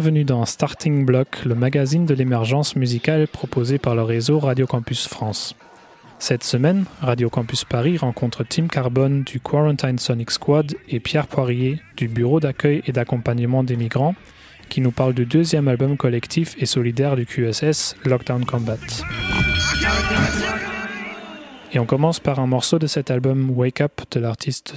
bienvenue 0.00 0.24
dans 0.24 0.46
Starting 0.46 1.04
Block, 1.04 1.44
le 1.44 1.54
magazine 1.54 2.06
de 2.06 2.14
l'émergence 2.14 2.74
musicale 2.74 3.28
proposé 3.28 3.76
par 3.76 3.94
le 3.94 4.02
réseau 4.02 4.38
Radio 4.38 4.66
Campus 4.66 5.06
France. 5.06 5.54
Cette 6.18 6.42
semaine, 6.42 6.86
Radio 7.02 7.28
Campus 7.28 7.64
Paris 7.66 7.98
rencontre 7.98 8.42
Tim 8.42 8.66
Carbone 8.66 9.24
du 9.24 9.40
Quarantine 9.40 9.98
Sonic 9.98 10.30
Squad 10.30 10.74
et 10.88 11.00
Pierre 11.00 11.26
Poirier 11.26 11.82
du 11.98 12.08
Bureau 12.08 12.40
d'accueil 12.40 12.80
et 12.86 12.92
d'accompagnement 12.92 13.62
des 13.62 13.76
migrants 13.76 14.14
qui 14.70 14.80
nous 14.80 14.90
parle 14.90 15.12
du 15.12 15.26
deuxième 15.26 15.68
album 15.68 15.98
collectif 15.98 16.56
et 16.58 16.64
solidaire 16.64 17.14
du 17.14 17.26
QSS, 17.26 17.96
Lockdown 18.06 18.46
Combat. 18.46 18.78
Et 21.74 21.78
on 21.78 21.84
commence 21.84 22.20
par 22.20 22.40
un 22.40 22.46
morceau 22.46 22.78
de 22.78 22.86
cet 22.86 23.10
album 23.10 23.50
Wake 23.50 23.82
Up 23.82 24.00
de 24.12 24.20
l'artiste 24.20 24.76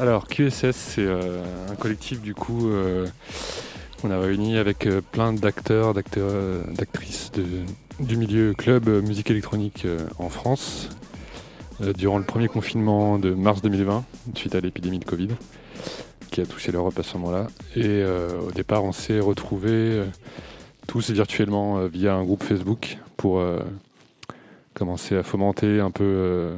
Sazu. 0.00 0.26
QSS, 0.28 0.72
c'est 0.72 1.04
euh, 1.04 1.42
un 1.70 1.74
collectif 1.74 2.22
du 2.22 2.34
coup 2.34 2.70
euh, 2.70 3.06
qu'on 4.00 4.10
a 4.10 4.18
réuni 4.18 4.56
avec 4.56 4.86
euh, 4.86 5.02
plein 5.12 5.32
d'acteurs, 5.34 5.92
d'actrices 5.92 7.30
du 8.00 8.16
milieu 8.16 8.54
club 8.54 8.88
musique 8.88 9.30
électronique 9.30 9.86
en 10.18 10.30
France 10.30 10.88
durant 11.96 12.18
le 12.18 12.24
premier 12.24 12.48
confinement 12.48 13.18
de 13.18 13.32
mars 13.34 13.60
2020, 13.62 14.04
suite 14.34 14.54
à 14.54 14.60
l'épidémie 14.60 14.98
de 14.98 15.04
Covid 15.04 15.28
qui 16.30 16.40
a 16.40 16.46
touché 16.46 16.72
l'Europe 16.72 16.98
à 16.98 17.02
ce 17.02 17.16
moment-là. 17.18 17.48
Et 17.74 18.04
au 18.04 18.52
départ, 18.52 18.84
on 18.84 18.92
s'est 18.92 19.20
retrouvés 19.20 20.02
tous 20.86 21.10
virtuellement 21.10 21.86
via 21.86 22.14
un 22.14 22.24
groupe 22.24 22.42
Facebook 22.42 22.98
pour 23.16 23.42
commencer 24.74 25.16
à 25.16 25.22
fomenter 25.22 25.80
un 25.80 25.90
peu 25.90 26.52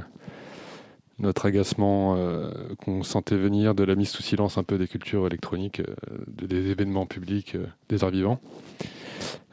notre 1.22 1.46
agacement 1.46 2.16
euh, 2.16 2.50
qu'on 2.84 3.02
sentait 3.02 3.36
venir 3.36 3.74
de 3.74 3.84
la 3.84 3.94
mise 3.94 4.10
sous 4.10 4.22
silence 4.22 4.58
un 4.58 4.64
peu 4.64 4.76
des 4.76 4.88
cultures 4.88 5.26
électroniques, 5.26 5.80
euh, 5.80 5.94
des 6.28 6.70
événements 6.70 7.06
publics, 7.06 7.54
euh, 7.54 7.66
des 7.88 8.04
arts 8.04 8.10
vivants, 8.10 8.40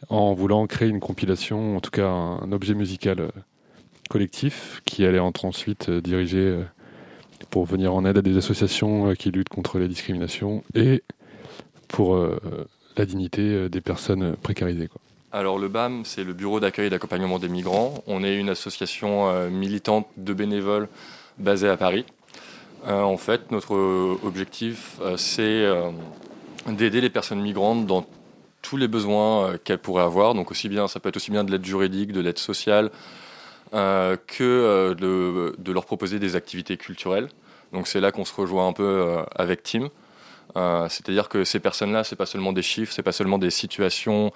en 0.09 0.33
voulant 0.33 0.65
créer 0.67 0.89
une 0.89 0.99
compilation, 0.99 1.77
en 1.77 1.79
tout 1.79 1.91
cas 1.91 2.07
un, 2.07 2.51
objet 2.51 2.73
musical 2.73 3.31
collectif 4.09 4.81
qui 4.85 5.05
allait 5.05 5.23
être 5.23 5.45
ensuite 5.45 5.91
dirigé 5.91 6.59
pour 7.51 7.65
venir 7.65 7.93
en 7.93 8.03
aide 8.05 8.17
à 8.17 8.21
des 8.23 8.35
associations 8.35 9.13
qui 9.13 9.29
luttent 9.29 9.49
contre 9.49 9.77
les 9.77 9.87
discriminations 9.87 10.63
et 10.73 11.03
pour 11.87 12.17
la 12.97 13.05
dignité 13.05 13.69
des 13.69 13.81
personnes 13.81 14.35
précarisées. 14.37 14.89
Alors 15.31 15.59
le 15.59 15.67
BAM, 15.67 16.05
c'est 16.05 16.23
le 16.23 16.33
Bureau 16.33 16.59
d'accueil 16.59 16.87
et 16.87 16.89
d'accompagnement 16.89 17.37
des 17.37 17.49
migrants. 17.49 18.03
On 18.07 18.23
est 18.23 18.35
une 18.35 18.49
association 18.49 19.47
militante 19.51 20.07
de 20.17 20.33
bénévoles 20.33 20.87
basé 21.39 21.67
à 21.69 21.77
Paris. 21.77 22.05
Euh, 22.87 23.01
en 23.01 23.17
fait, 23.17 23.51
notre 23.51 23.75
objectif, 24.23 24.97
euh, 25.01 25.17
c'est 25.17 25.41
euh, 25.43 25.91
d'aider 26.67 27.01
les 27.01 27.09
personnes 27.09 27.41
migrantes 27.41 27.85
dans 27.85 28.05
tous 28.61 28.77
les 28.77 28.87
besoins 28.87 29.57
qu'elles 29.63 29.79
pourraient 29.79 30.03
avoir. 30.03 30.33
Donc 30.33 30.51
aussi 30.51 30.69
bien, 30.69 30.87
ça 30.87 30.99
peut 30.99 31.09
être 31.09 31.17
aussi 31.17 31.31
bien 31.31 31.43
de 31.43 31.51
l'aide 31.51 31.65
juridique, 31.65 32.11
de 32.11 32.21
l'aide 32.21 32.37
sociale, 32.37 32.91
que 33.71 34.93
de, 34.93 35.71
leur 35.71 35.85
proposer 35.85 36.19
des 36.19 36.35
activités 36.35 36.75
culturelles. 36.75 37.29
Donc 37.71 37.87
c'est 37.87 38.01
là 38.01 38.11
qu'on 38.11 38.25
se 38.25 38.33
rejoint 38.33 38.67
un 38.67 38.73
peu 38.73 39.23
avec 39.33 39.63
Tim. 39.63 39.89
C'est-à-dire 40.55 41.29
que 41.29 41.45
ces 41.45 41.59
personnes-là, 41.61 42.03
c'est 42.03 42.17
pas 42.17 42.25
seulement 42.25 42.51
des 42.51 42.61
chiffres, 42.61 42.91
c'est 42.91 43.01
pas 43.01 43.13
seulement 43.13 43.37
des 43.37 43.49
situations 43.49 44.33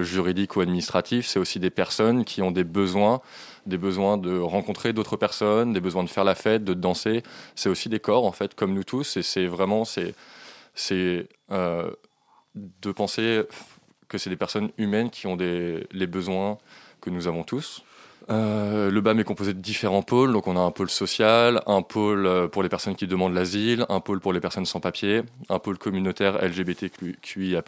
juridiques 0.00 0.56
ou 0.56 0.62
administratives, 0.62 1.24
c'est 1.24 1.38
aussi 1.38 1.60
des 1.60 1.70
personnes 1.70 2.24
qui 2.24 2.42
ont 2.42 2.50
des 2.50 2.64
besoins 2.64 3.20
des 3.70 3.78
besoins 3.78 4.18
de 4.18 4.38
rencontrer 4.38 4.92
d'autres 4.92 5.16
personnes, 5.16 5.72
des 5.72 5.80
besoins 5.80 6.04
de 6.04 6.10
faire 6.10 6.24
la 6.24 6.34
fête, 6.34 6.64
de 6.64 6.74
danser. 6.74 7.22
C'est 7.54 7.70
aussi 7.70 7.88
des 7.88 8.00
corps, 8.00 8.26
en 8.26 8.32
fait, 8.32 8.54
comme 8.54 8.74
nous 8.74 8.84
tous. 8.84 9.16
Et 9.16 9.22
c'est 9.22 9.46
vraiment, 9.46 9.86
c'est, 9.86 10.14
c'est 10.74 11.26
euh, 11.50 11.90
de 12.54 12.92
penser 12.92 13.42
que 14.08 14.18
c'est 14.18 14.28
des 14.28 14.36
personnes 14.36 14.70
humaines 14.76 15.08
qui 15.08 15.26
ont 15.26 15.36
des, 15.36 15.86
les 15.92 16.06
besoins 16.06 16.58
que 17.00 17.08
nous 17.08 17.26
avons 17.26 17.44
tous. 17.44 17.82
Euh, 18.28 18.90
le 18.90 19.00
BAM 19.00 19.18
est 19.18 19.24
composé 19.24 19.54
de 19.54 19.60
différents 19.60 20.02
pôles. 20.02 20.32
Donc, 20.32 20.46
on 20.46 20.56
a 20.56 20.60
un 20.60 20.70
pôle 20.70 20.90
social, 20.90 21.62
un 21.66 21.82
pôle 21.82 22.26
euh, 22.26 22.48
pour 22.48 22.62
les 22.62 22.68
personnes 22.68 22.94
qui 22.94 23.06
demandent 23.06 23.34
l'asile, 23.34 23.86
un 23.88 24.00
pôle 24.00 24.20
pour 24.20 24.32
les 24.32 24.40
personnes 24.40 24.66
sans 24.66 24.80
papier, 24.80 25.22
un 25.48 25.58
pôle 25.58 25.78
communautaire 25.78 26.38
LGBTQIA, 26.44 27.62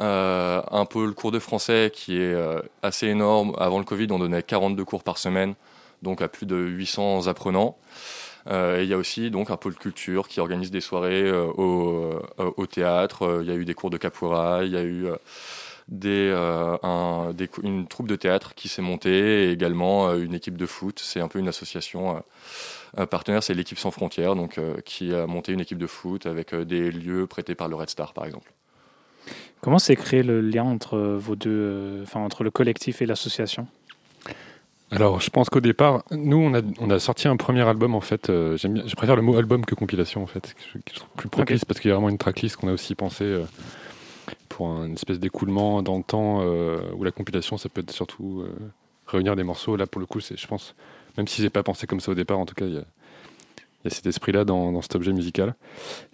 euh, 0.00 0.62
un 0.70 0.84
peu 0.84 1.06
le 1.06 1.12
cours 1.12 1.32
de 1.32 1.38
français 1.38 1.90
qui 1.92 2.16
est 2.16 2.34
euh, 2.34 2.60
assez 2.82 3.06
énorme. 3.06 3.54
Avant 3.58 3.78
le 3.78 3.84
Covid, 3.84 4.08
on 4.10 4.18
donnait 4.18 4.42
42 4.42 4.84
cours 4.84 5.02
par 5.04 5.18
semaine, 5.18 5.54
donc 6.02 6.22
à 6.22 6.28
plus 6.28 6.46
de 6.46 6.56
800 6.56 7.26
apprenants. 7.26 7.76
Euh, 8.48 8.80
et 8.80 8.84
il 8.84 8.88
y 8.88 8.94
a 8.94 8.96
aussi 8.96 9.30
donc 9.30 9.50
un 9.50 9.56
pôle 9.56 9.76
culture 9.76 10.26
qui 10.28 10.40
organise 10.40 10.70
des 10.70 10.80
soirées 10.80 11.30
au, 11.30 12.66
théâtre. 12.70 13.40
Il 13.42 13.48
y 13.48 13.52
a 13.52 13.54
eu 13.54 13.64
des 13.64 13.74
cours 13.74 13.90
de 13.90 13.98
capoeira, 13.98 14.64
il 14.64 14.72
y 14.72 14.76
a 14.76 14.82
eu 14.82 15.06
une 17.62 17.86
troupe 17.86 18.08
de 18.08 18.16
théâtre 18.16 18.54
qui 18.54 18.68
s'est 18.68 18.82
montée 18.82 19.44
et 19.44 19.52
également 19.52 20.12
une 20.14 20.34
équipe 20.34 20.56
de 20.56 20.66
foot. 20.66 21.00
C'est 21.04 21.20
un 21.20 21.28
peu 21.28 21.38
une 21.38 21.48
association 21.48 22.22
partenaire, 23.10 23.42
c'est 23.42 23.54
l'équipe 23.54 23.78
sans 23.78 23.90
frontières, 23.90 24.34
donc 24.34 24.58
qui 24.84 25.14
a 25.14 25.26
monté 25.26 25.52
une 25.52 25.60
équipe 25.60 25.78
de 25.78 25.86
foot 25.86 26.26
avec 26.26 26.54
des 26.54 26.90
lieux 26.90 27.26
prêtés 27.26 27.54
par 27.54 27.68
le 27.68 27.76
Red 27.76 27.90
Star 27.90 28.12
par 28.14 28.24
exemple. 28.24 28.52
Comment 29.60 29.78
s'est 29.78 29.96
créé 29.96 30.22
le 30.22 30.40
lien 30.40 30.64
entre 30.64 30.98
vos 30.98 31.36
deux, 31.36 31.50
euh, 31.50 32.02
enfin 32.02 32.20
entre 32.20 32.42
le 32.42 32.50
collectif 32.50 33.00
et 33.00 33.06
l'association? 33.06 33.68
Alors, 34.90 35.20
je 35.20 35.30
pense 35.30 35.48
qu'au 35.48 35.60
départ, 35.60 36.02
nous, 36.10 36.36
on 36.36 36.52
a, 36.52 36.60
on 36.78 36.90
a, 36.90 36.98
sorti 36.98 37.28
un 37.28 37.36
premier 37.36 37.62
album, 37.62 37.94
en 37.94 38.00
fait. 38.00 38.28
Euh, 38.28 38.56
je 38.58 38.94
préfère 38.94 39.16
le 39.16 39.22
mot 39.22 39.36
album 39.36 39.64
que 39.64 39.74
compilation, 39.74 40.22
en 40.22 40.26
fait. 40.26 40.54
Qui 40.84 41.00
plus 41.16 41.28
propice 41.28 41.64
parce 41.64 41.80
qu'il 41.80 41.88
y 41.88 41.92
a 41.92 41.94
vraiment 41.94 42.10
une 42.10 42.18
tracklist 42.18 42.56
qu'on 42.56 42.68
a 42.68 42.72
aussi 42.72 42.94
pensé 42.94 43.24
euh, 43.24 43.44
pour 44.48 44.66
une 44.84 44.94
espèce 44.94 45.18
d'écoulement 45.18 45.82
dans 45.82 45.96
le 45.96 46.02
temps 46.02 46.44
où 46.94 47.04
la 47.04 47.10
compilation, 47.10 47.56
ça 47.56 47.68
peut 47.70 47.80
être 47.80 47.90
surtout 47.90 48.44
réunir 49.06 49.34
des 49.34 49.44
morceaux. 49.44 49.76
Là, 49.76 49.86
pour 49.86 50.00
le 50.00 50.06
coup, 50.06 50.20
c'est, 50.20 50.36
je 50.36 50.46
pense, 50.46 50.74
même 51.16 51.26
si 51.26 51.40
j'ai 51.40 51.50
pas 51.50 51.62
pensé 51.62 51.86
comme 51.86 52.00
ça 52.00 52.10
au 52.10 52.14
départ, 52.14 52.38
en 52.38 52.44
tout 52.44 52.54
cas, 52.54 52.66
il 52.66 52.74
y 52.74 52.78
a, 52.78 52.84
cet 53.90 54.06
esprit-là 54.06 54.44
dans, 54.44 54.80
cet 54.82 54.94
objet 54.94 55.12
musical. 55.12 55.54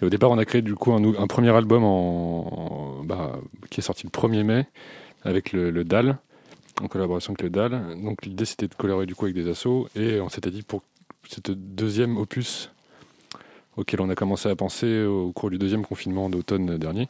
Et 0.01 0.05
au 0.05 0.11
départ, 0.11 0.31
on 0.31 0.39
a 0.39 0.45
créé 0.45 0.63
du 0.63 0.75
coup 0.75 0.93
un, 0.93 1.27
premier 1.27 1.51
album 1.51 1.85
en, 1.85 3.03
bah, 3.05 3.39
qui 3.71 3.81
est 3.81 3.83
sorti 3.83 4.05
le 4.05 4.11
1er 4.11 4.43
mai 4.43 4.67
avec 5.23 5.53
le, 5.53 5.85
DAL, 5.85 6.19
en 6.81 6.89
collaboration 6.89 7.33
avec 7.33 7.43
le 7.43 7.51
DAL. 7.51 8.03
Donc 8.03 8.25
l'idée, 8.25 8.45
c'était 8.45 8.69
de 8.69 8.75
collaborer 8.75 9.07
du 9.07 9.15
coup 9.15 9.27
avec 9.27 9.35
des 9.35 9.49
assos. 9.49 9.89
Et 9.97 10.21
on 10.21 10.29
s'était 10.29 10.51
dit 10.51 10.63
pour 10.63 10.83
cette 11.29 11.51
deuxième 11.51 12.17
opus 12.17 12.71
auquel 13.77 14.01
on 14.01 14.11
a 14.11 14.15
commencé 14.15 14.49
à 14.49 14.57
penser 14.57 15.05
au 15.05 15.31
cours 15.33 15.51
du 15.51 15.59
deuxième 15.59 15.85
confinement 15.85 16.29
d'automne 16.29 16.79
dernier, 16.79 17.09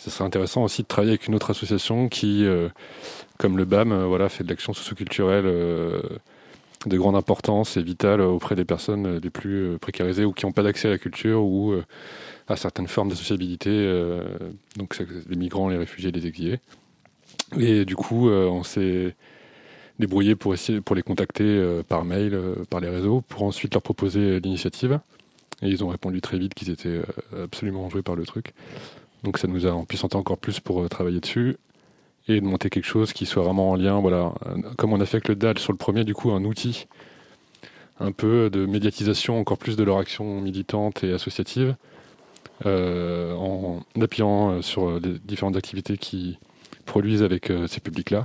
ce 0.00 0.10
serait 0.10 0.24
intéressant 0.24 0.64
aussi 0.64 0.82
de 0.82 0.88
travailler 0.88 1.12
avec 1.12 1.28
une 1.28 1.34
autre 1.34 1.50
association 1.50 2.08
qui, 2.08 2.44
euh, 2.44 2.68
comme 3.38 3.56
le 3.56 3.64
BAM, 3.64 3.92
euh, 3.92 4.06
voilà, 4.06 4.28
fait 4.28 4.44
de 4.44 4.48
l'action 4.48 4.72
socioculturelle 4.72 5.46
euh, 5.46 6.02
de 6.86 6.96
grande 6.96 7.16
importance 7.16 7.76
et 7.76 7.82
vitale 7.82 8.20
auprès 8.20 8.54
des 8.54 8.64
personnes 8.64 9.18
les 9.18 9.30
plus 9.30 9.78
précarisées 9.78 10.24
ou 10.24 10.32
qui 10.32 10.46
n'ont 10.46 10.52
pas 10.52 10.62
d'accès 10.62 10.88
à 10.88 10.90
la 10.92 10.98
culture 10.98 11.42
ou 11.42 11.74
à 12.48 12.56
certaines 12.56 12.88
formes 12.88 13.08
de 13.08 13.14
sociabilité, 13.14 13.70
donc 14.76 14.98
les 15.28 15.36
migrants, 15.36 15.68
les 15.68 15.78
réfugiés, 15.78 16.10
les 16.10 16.26
exilés. 16.26 16.60
Et 17.58 17.84
du 17.84 17.96
coup, 17.96 18.28
on 18.28 18.62
s'est 18.62 19.14
débrouillé 19.98 20.34
pour 20.34 20.52
essayer 20.54 20.80
pour 20.80 20.96
les 20.96 21.02
contacter 21.02 21.80
par 21.88 22.04
mail, 22.04 22.38
par 22.68 22.80
les 22.80 22.88
réseaux, 22.88 23.22
pour 23.22 23.44
ensuite 23.44 23.74
leur 23.74 23.82
proposer 23.82 24.40
l'initiative. 24.40 25.00
Et 25.62 25.68
ils 25.68 25.82
ont 25.84 25.88
répondu 25.88 26.20
très 26.20 26.38
vite 26.38 26.54
qu'ils 26.54 26.70
étaient 26.70 27.00
absolument 27.42 27.86
enjoués 27.86 28.02
par 28.02 28.16
le 28.16 28.24
truc. 28.24 28.52
Donc 29.24 29.38
ça 29.38 29.48
nous 29.48 29.66
a 29.66 29.70
empuissanté 29.70 30.16
encore 30.16 30.38
plus 30.38 30.60
pour 30.60 30.82
euh, 30.82 30.88
travailler 30.88 31.18
dessus 31.18 31.56
et 32.28 32.40
de 32.40 32.46
monter 32.46 32.70
quelque 32.70 32.86
chose 32.86 33.12
qui 33.12 33.26
soit 33.26 33.42
vraiment 33.42 33.70
en 33.70 33.76
lien, 33.76 34.00
voilà, 34.00 34.32
euh, 34.46 34.56
comme 34.76 34.92
on 34.92 35.00
a 35.00 35.06
fait 35.06 35.16
avec 35.16 35.28
le 35.28 35.36
DAL 35.36 35.58
sur 35.58 35.72
le 35.72 35.78
premier, 35.78 36.04
du 36.04 36.14
coup, 36.14 36.30
un 36.30 36.44
outil 36.44 36.86
un 38.00 38.10
peu 38.10 38.50
de 38.50 38.66
médiatisation 38.66 39.38
encore 39.38 39.56
plus 39.56 39.76
de 39.76 39.84
leur 39.84 39.98
action 39.98 40.40
militante 40.40 41.04
et 41.04 41.12
associative, 41.12 41.76
euh, 42.66 43.32
en 43.34 43.84
appuyant 44.00 44.62
sur 44.62 44.98
les 44.98 45.18
différentes 45.20 45.56
activités 45.56 45.96
qui 45.96 46.38
produisent 46.86 47.22
avec 47.22 47.52
ces 47.68 47.78
publics-là. 47.78 48.24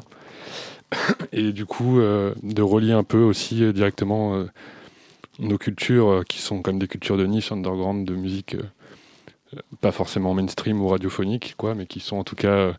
Et 1.34 1.52
du 1.52 1.68
coup, 1.68 2.00
de 2.00 2.62
relier 2.64 2.94
un 2.94 3.04
peu 3.04 3.20
aussi 3.20 3.72
directement 3.72 4.44
nos 5.38 5.60
cultures, 5.60 6.24
qui 6.28 6.40
sont 6.40 6.64
comme 6.64 6.80
des 6.80 6.88
cultures 6.88 7.18
de 7.18 7.28
niche, 7.28 7.52
underground, 7.52 8.08
de 8.08 8.16
musique 8.16 8.56
pas 9.82 9.92
forcément 9.92 10.34
mainstream 10.34 10.82
ou 10.82 10.88
radiophonique, 10.88 11.56
quoi, 11.58 11.76
mais 11.76 11.86
qui 11.86 12.00
sont 12.00 12.18
en 12.18 12.24
tout 12.24 12.36
cas 12.36 12.48
euh, 12.48 12.74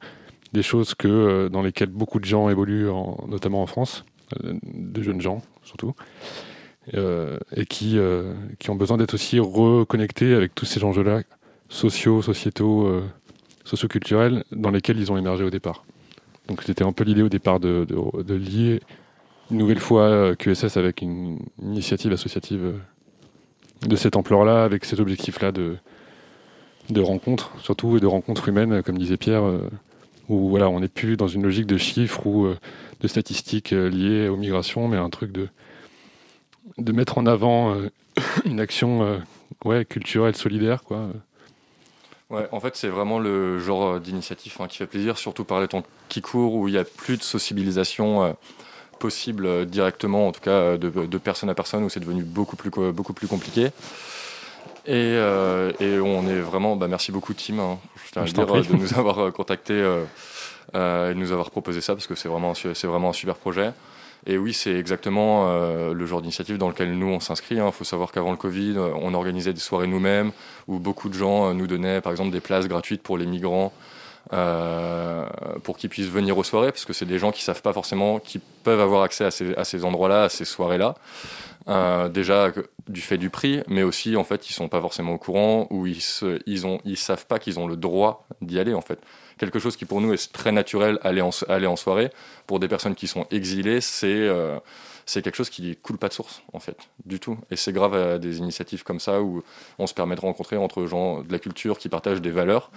des 0.52 0.62
choses 0.62 0.94
que, 0.94 1.08
euh, 1.08 1.49
dans 1.49 1.62
lesquelles 1.62 1.91
beaucoup 1.91 2.19
de 2.19 2.25
gens 2.25 2.49
évoluent, 2.49 2.88
notamment 3.29 3.62
en 3.62 3.67
France, 3.67 4.05
euh, 4.44 4.55
de 4.62 5.02
jeunes 5.02 5.20
gens 5.20 5.43
surtout, 5.62 5.94
et 6.93 7.67
qui, 7.67 7.99
qui 8.58 8.70
ont 8.70 8.75
besoin 8.75 8.97
d'être 8.97 9.14
aussi 9.14 9.38
reconnectés 9.38 10.35
avec 10.35 10.56
tous 10.56 10.64
ces 10.64 10.82
enjeux-là, 10.82 11.23
sociaux, 11.69 12.20
sociétaux, 12.20 13.00
socioculturels, 13.64 14.43
dans 14.50 14.70
lesquels 14.70 14.99
ils 14.99 15.12
ont 15.12 15.17
émergé 15.17 15.44
au 15.44 15.50
départ. 15.50 15.85
Donc 16.49 16.62
c'était 16.64 16.82
un 16.82 16.91
peu 16.91 17.05
l'idée 17.05 17.23
au 17.23 17.29
départ 17.29 17.61
de, 17.61 17.87
de, 17.87 18.35
lier 18.35 18.81
une 19.52 19.58
nouvelle 19.58 19.79
fois 19.79 20.35
QSS 20.35 20.79
avec 20.79 21.02
une 21.02 21.38
initiative 21.62 22.12
associative 22.12 22.73
de 23.87 23.97
cette 23.97 24.17
ampleur-là, 24.17 24.64
avec 24.64 24.85
cet 24.85 24.99
objectif-là 24.99 25.52
de, 25.52 25.76
de 26.93 27.00
rencontres, 27.00 27.52
surtout 27.62 28.00
de 28.00 28.06
rencontres 28.06 28.49
humaines, 28.49 28.82
comme 28.82 28.99
disait 28.99 29.17
Pierre, 29.17 29.44
euh, 29.44 29.69
où 30.31 30.49
voilà, 30.49 30.71
on 30.71 30.81
n'est 30.81 30.88
plus 30.88 31.17
dans 31.17 31.27
une 31.27 31.43
logique 31.43 31.67
de 31.67 31.77
chiffres 31.77 32.25
ou 32.27 32.47
euh, 32.47 32.56
de 33.00 33.09
statistiques 33.09 33.73
euh, 33.73 33.91
liées 33.91 34.29
aux 34.29 34.37
migrations, 34.37 34.87
mais 34.87 34.97
un 34.97 35.11
truc 35.11 35.32
de, 35.32 35.49
de 36.79 36.93
mettre 36.93 37.19
en 37.19 37.27
avant 37.27 37.77
une 38.44 38.61
action 38.61 39.21
ouais, 39.65 39.85
culturelle, 39.85 40.37
solidaire. 40.37 40.85
Quoi. 40.85 41.09
Ouais, 42.31 42.47
en 42.53 42.61
fait, 42.61 42.77
c'est 42.77 42.88
vraiment 42.88 43.19
le 43.19 43.59
genre 43.59 43.99
d'initiative 43.99 44.55
hein, 44.61 44.69
qui 44.69 44.79
fait 44.79 44.87
plaisir, 44.87 45.19
surtout 45.19 45.44
par 45.44 45.61
les 45.61 45.67
temps 45.67 45.82
qui 46.09 46.23
courent, 46.23 46.55
où 46.55 46.69
il 46.69 46.73
n'y 46.73 46.79
a 46.79 46.85
plus 46.85 47.17
de 47.17 47.23
sensibilisation 47.23 48.37
possible 49.00 49.67
directement, 49.67 50.29
en 50.29 50.33
tout 50.33 50.41
cas 50.41 50.76
de, 50.76 50.91
de, 50.91 51.19
personne 51.19 51.49
à 51.50 51.55
personne, 51.55 51.83
où 51.83 51.88
c'est 51.88 51.99
devenu 51.99 52.23
beaucoup 52.23 52.55
plus, 52.55 52.71
beaucoup 52.93 53.15
plus 53.15 53.26
compliqué. 53.26 53.71
Euh, 54.88 55.73
et, 55.81 55.99
on 55.99 56.27
est 56.27 56.41
vraiment, 56.41 56.77
bah, 56.77 56.88
merci 56.88 57.12
beaucoup 57.12 57.35
Tim, 57.35 57.59
hein, 57.59 57.79
je 58.25 58.32
dire, 58.32 58.47
de 58.47 58.77
nous 58.77 58.94
avoir 58.99 59.19
euh, 59.19 59.31
contacté 59.31 59.75
euh, 59.75 60.05
et 60.75 61.15
de 61.15 61.19
nous 61.19 61.32
avoir 61.32 61.50
proposé 61.50 61.81
ça 61.81 61.94
parce 61.94 62.06
que 62.06 62.15
c'est 62.15 62.29
vraiment, 62.29 62.55
c'est 62.55 62.85
vraiment 62.85 63.11
un 63.11 63.15
super 63.15 63.37
projet. 63.37 63.73
Et 64.27 64.37
oui, 64.37 64.53
c'est 64.53 64.75
exactement 64.75 65.50
le 65.94 66.06
genre 66.06 66.21
d'initiative 66.21 66.59
dans 66.59 66.69
lequel 66.69 66.93
nous 66.93 67.06
on 67.06 67.21
s'inscrit. 67.21 67.55
Il 67.55 67.61
hein. 67.61 67.73
faut 67.73 67.85
savoir 67.85 68.12
qu'avant 68.12 68.32
le 68.32 68.37
Covid, 68.37 68.77
on 68.79 69.15
organisait 69.15 69.55
des 69.55 69.61
soirées 69.61 69.87
nous-mêmes 69.87 70.31
où 70.69 70.79
beaucoup 70.79 71.09
de 71.09 71.15
gens 71.15 71.55
nous 71.55 71.67
donnaient 71.67 72.03
par 72.03 72.12
exemple 72.12 72.31
des 72.31 72.43
places 72.43 72.69
gratuites 72.69 73.03
pour 73.03 73.17
les 73.17 73.25
migrants. 73.25 73.73
pour 75.65 75.79
qu'ils 75.79 75.88
puissent 75.88 76.11
venir 76.11 76.37
aux 76.37 76.44
soirées, 76.44 76.71
parce 76.71 76.85
que 76.85 76.93
c'est 76.93 77.06
des 77.06 77.19
gens 77.19 77.33
qui 77.33 77.43
savent 77.43 77.62
pas 77.62 77.73
forcément, 77.73 78.19
qui 78.19 78.41
peuvent 78.62 78.81
avoir 78.81 79.03
accès 79.05 79.25
à 79.25 79.31
ces, 79.31 79.55
à 79.55 79.65
ces 79.65 79.87
endroits-là, 79.87 80.25
à 80.25 80.29
ces 80.29 80.44
soirées-là. 80.44 80.97
Euh, 81.69 82.09
déjà 82.09 82.53
du 82.89 83.01
fait 83.01 83.19
du 83.19 83.29
prix, 83.29 83.62
mais 83.69 83.83
aussi 83.83 84.17
en 84.17 84.25
fait 84.25 84.49
ils 84.49 84.53
sont 84.53 84.69
pas 84.69 84.81
forcément 84.81 85.12
au 85.12 85.19
courant 85.19 85.67
ou 85.71 85.87
ils 85.87 86.01
se, 86.01 86.41
ils 86.47 86.67
ont 86.67 86.81
ils 86.85 86.97
savent 86.97 87.27
pas 87.27 87.39
qu'ils 87.39 87.59
ont 87.59 87.67
le 87.67 87.77
droit 87.77 88.27
d'y 88.41 88.59
aller 88.59 88.73
en 88.73 88.81
fait. 88.81 88.99
Quelque 89.39 89.59
chose 89.59 89.77
qui 89.77 89.85
pour 89.85 90.01
nous 90.01 90.12
est 90.12 90.33
très 90.33 90.53
naturel 90.53 90.99
aller 91.03 91.21
en 91.21 91.31
aller 91.49 91.67
en 91.67 91.77
soirée 91.77 92.11
pour 92.47 92.61
des 92.61 92.69
personnes 92.69 92.95
qui 92.95 93.07
sont 93.07 93.27
exilées, 93.31 93.83
c'est 93.83 94.07
euh, 94.09 94.59
c'est 95.05 95.23
quelque 95.23 95.37
chose 95.37 95.51
qui 95.51 95.77
coule 95.77 95.99
pas 95.99 96.09
de 96.09 96.15
source 96.15 96.43
en 96.55 96.61
fait 96.61 96.77
du 97.05 97.21
tout. 97.21 97.37
Et 97.51 97.57
c'est 97.57 97.73
grave 97.73 97.95
à 97.95 98.19
des 98.19 98.39
initiatives 98.39 98.83
comme 98.83 99.01
ça 99.01 99.21
où 99.21 99.43
on 99.79 99.87
se 99.87 99.95
permet 99.95 100.17
de 100.17 100.21
rencontrer 100.23 100.57
entre 100.57 100.87
gens 100.87 101.23
de 101.23 101.31
la 101.31 101.39
culture 101.39 101.79
qui 101.79 101.89
partagent 101.89 102.23
des 102.23 102.31
valeurs. 102.31 102.71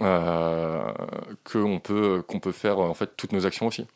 Euh, 0.00 0.92
qu'on 1.44 1.78
peut 1.78 2.22
qu'on 2.26 2.40
peut 2.40 2.52
faire 2.52 2.78
en 2.80 2.94
fait 2.94 3.16
toutes 3.16 3.32
nos 3.32 3.46
actions 3.46 3.66
aussi. 3.66 3.86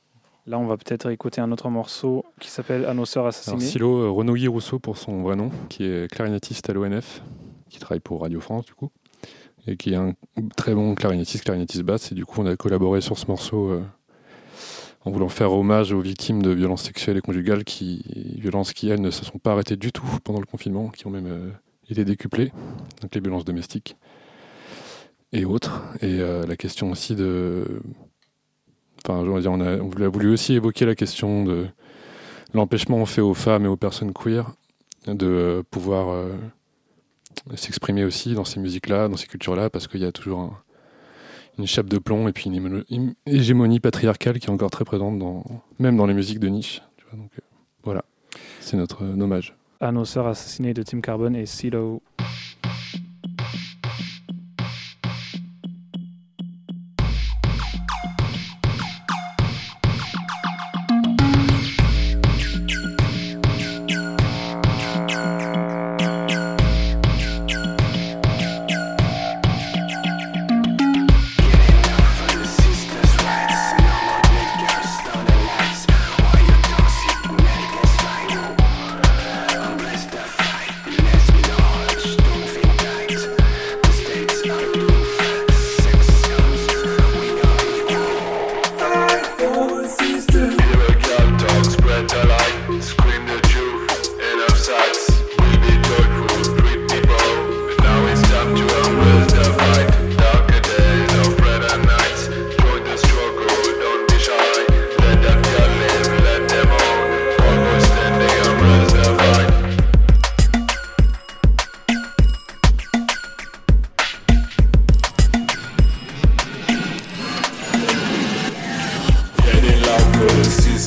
Là, 0.46 0.58
on 0.58 0.66
va 0.66 0.76
peut-être 0.76 1.08
écouter 1.10 1.40
un 1.40 1.52
autre 1.52 1.68
morceau 1.70 2.24
qui 2.40 2.48
s'appelle 2.48 2.84
À 2.84 2.94
nos 2.94 3.04
sœurs 3.04 3.26
assassinées. 3.26 3.60
Silo 3.64 3.98
euh, 3.98 4.10
Renaud 4.10 4.34
Rousseau 4.50 4.80
pour 4.80 4.98
son 4.98 5.22
vrai 5.22 5.36
nom, 5.36 5.50
qui 5.68 5.84
est 5.84 6.10
clarinettiste 6.10 6.68
à 6.68 6.72
l'ONF, 6.72 7.22
qui 7.70 7.78
travaille 7.78 8.00
pour 8.00 8.22
Radio 8.22 8.40
France 8.40 8.64
du 8.64 8.74
coup, 8.74 8.90
et 9.68 9.76
qui 9.76 9.92
est 9.92 9.96
un 9.96 10.14
très 10.56 10.74
bon 10.74 10.96
clarinettiste, 10.96 11.44
clarinettiste 11.44 11.84
basse. 11.84 12.10
Et 12.10 12.16
du 12.16 12.26
coup, 12.26 12.40
on 12.40 12.46
a 12.46 12.56
collaboré 12.56 13.00
sur 13.00 13.18
ce 13.18 13.26
morceau 13.26 13.70
euh, 13.70 13.84
en 15.04 15.12
voulant 15.12 15.28
faire 15.28 15.52
hommage 15.52 15.92
aux 15.92 16.00
victimes 16.00 16.42
de 16.42 16.50
violences 16.50 16.82
sexuelles 16.82 17.18
et 17.18 17.20
conjugales, 17.20 17.62
qui 17.62 18.02
violences 18.36 18.72
qui 18.72 18.88
elles 18.88 19.00
ne 19.00 19.12
se 19.12 19.24
sont 19.24 19.38
pas 19.38 19.52
arrêtées 19.52 19.76
du 19.76 19.92
tout 19.92 20.06
pendant 20.24 20.40
le 20.40 20.46
confinement, 20.46 20.88
qui 20.88 21.06
ont 21.06 21.10
même 21.10 21.28
euh, 21.28 21.50
été 21.88 22.04
décuplées, 22.04 22.50
donc 23.00 23.14
les 23.14 23.20
violences 23.20 23.44
domestiques 23.44 23.96
et 25.32 25.44
autres. 25.44 25.82
Et 26.02 26.18
la 26.18 26.56
question 26.56 26.90
aussi 26.90 27.14
de 27.14 27.80
Enfin, 29.04 29.24
on, 29.24 29.60
a, 29.60 29.78
on 29.78 29.90
a 30.00 30.08
voulu 30.08 30.32
aussi 30.32 30.54
évoquer 30.54 30.86
la 30.86 30.94
question 30.94 31.44
de 31.44 31.66
l'empêchement 32.54 33.04
fait 33.06 33.20
aux 33.20 33.34
femmes 33.34 33.64
et 33.64 33.68
aux 33.68 33.76
personnes 33.76 34.12
queer 34.12 34.52
de 35.06 35.64
pouvoir 35.70 36.10
euh, 36.10 36.32
s'exprimer 37.54 38.04
aussi 38.04 38.34
dans 38.34 38.44
ces 38.44 38.60
musiques-là, 38.60 39.08
dans 39.08 39.16
ces 39.16 39.26
cultures-là, 39.26 39.70
parce 39.70 39.88
qu'il 39.88 40.00
y 40.00 40.04
a 40.04 40.12
toujours 40.12 40.62
une 41.58 41.66
chape 41.66 41.88
de 41.88 41.98
plomb 41.98 42.28
et 42.28 42.32
puis 42.32 42.50
une, 42.50 43.14
hégémonie 43.26 43.80
patriarcale 43.80 44.38
qui 44.38 44.46
est 44.46 44.50
encore 44.50 44.70
très 44.70 44.84
présente, 44.84 45.18
dans, 45.18 45.44
même 45.78 45.96
dans 45.96 46.06
les 46.06 46.14
musiques 46.14 46.38
de 46.38 46.48
niche. 46.48 46.82
euh, 47.12 47.16
voilà, 47.82 48.04
c'est 48.60 48.76
notre 48.76 49.04
euh, 49.04 49.20
hommage. 49.20 49.56
À 49.80 49.90
nos 49.90 50.04
sœurs 50.04 50.28
assassinées 50.28 50.74
de 50.74 50.82
Tim 50.82 51.00
Carbon 51.00 51.34
et 51.34 51.44
CeeLo. 51.44 52.00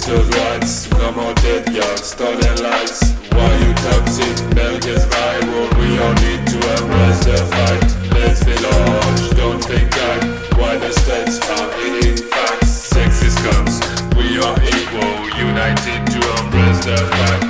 Sister 0.05 0.39
rights, 0.39 0.89
no 0.91 1.11
more 1.13 1.33
dead 1.35 1.65
girls, 1.73 2.03
stolen 2.03 2.57
lights. 2.61 3.13
Why 3.31 3.49
you 3.57 3.73
toxic? 3.73 4.55
Belgians 4.55 5.05
viral, 5.05 5.67
we 5.79 5.97
all 5.97 6.13
need 6.25 6.45
to 6.45 6.57
embrace 6.77 7.25
the 7.25 7.37
fight. 7.53 7.87
Let's 8.13 8.43
be 8.43 8.53
large, 8.53 9.37
don't 9.37 9.63
think 9.63 9.89
that. 9.91 10.57
Why 10.59 10.77
the 10.77 10.91
states 10.91 11.39
are 11.49 11.69
eating 11.85 12.17
facts? 12.29 12.93
Sexist 12.93 13.39
guns, 13.45 13.81
we 14.15 14.37
are 14.45 14.57
equal, 14.77 15.39
united 15.39 16.01
to 16.13 16.19
embrace 16.37 16.85
the 16.85 16.97
fight. 16.97 17.44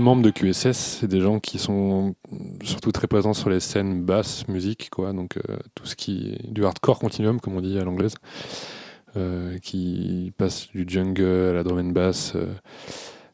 Membres 0.00 0.22
de 0.22 0.30
QSS, 0.30 0.72
c'est 0.72 1.08
des 1.08 1.20
gens 1.20 1.40
qui 1.40 1.58
sont 1.58 2.14
surtout 2.62 2.92
très 2.92 3.06
présents 3.06 3.34
sur 3.34 3.50
les 3.50 3.60
scènes 3.60 4.02
basses 4.02 4.46
musique, 4.48 4.90
quoi. 4.90 5.12
Donc 5.12 5.36
euh, 5.36 5.56
tout 5.74 5.86
ce 5.86 5.96
qui 5.96 6.38
du 6.48 6.64
hardcore 6.64 6.98
continuum, 6.98 7.40
comme 7.40 7.56
on 7.56 7.60
dit 7.60 7.78
à 7.78 7.84
l'anglaise, 7.84 8.14
euh, 9.16 9.58
qui 9.58 10.32
passe 10.36 10.68
du 10.72 10.84
jungle 10.88 11.24
à 11.24 11.52
la 11.52 11.62
drum 11.62 11.78
and 11.78 11.92
bass, 11.92 12.32
euh, 12.34 12.46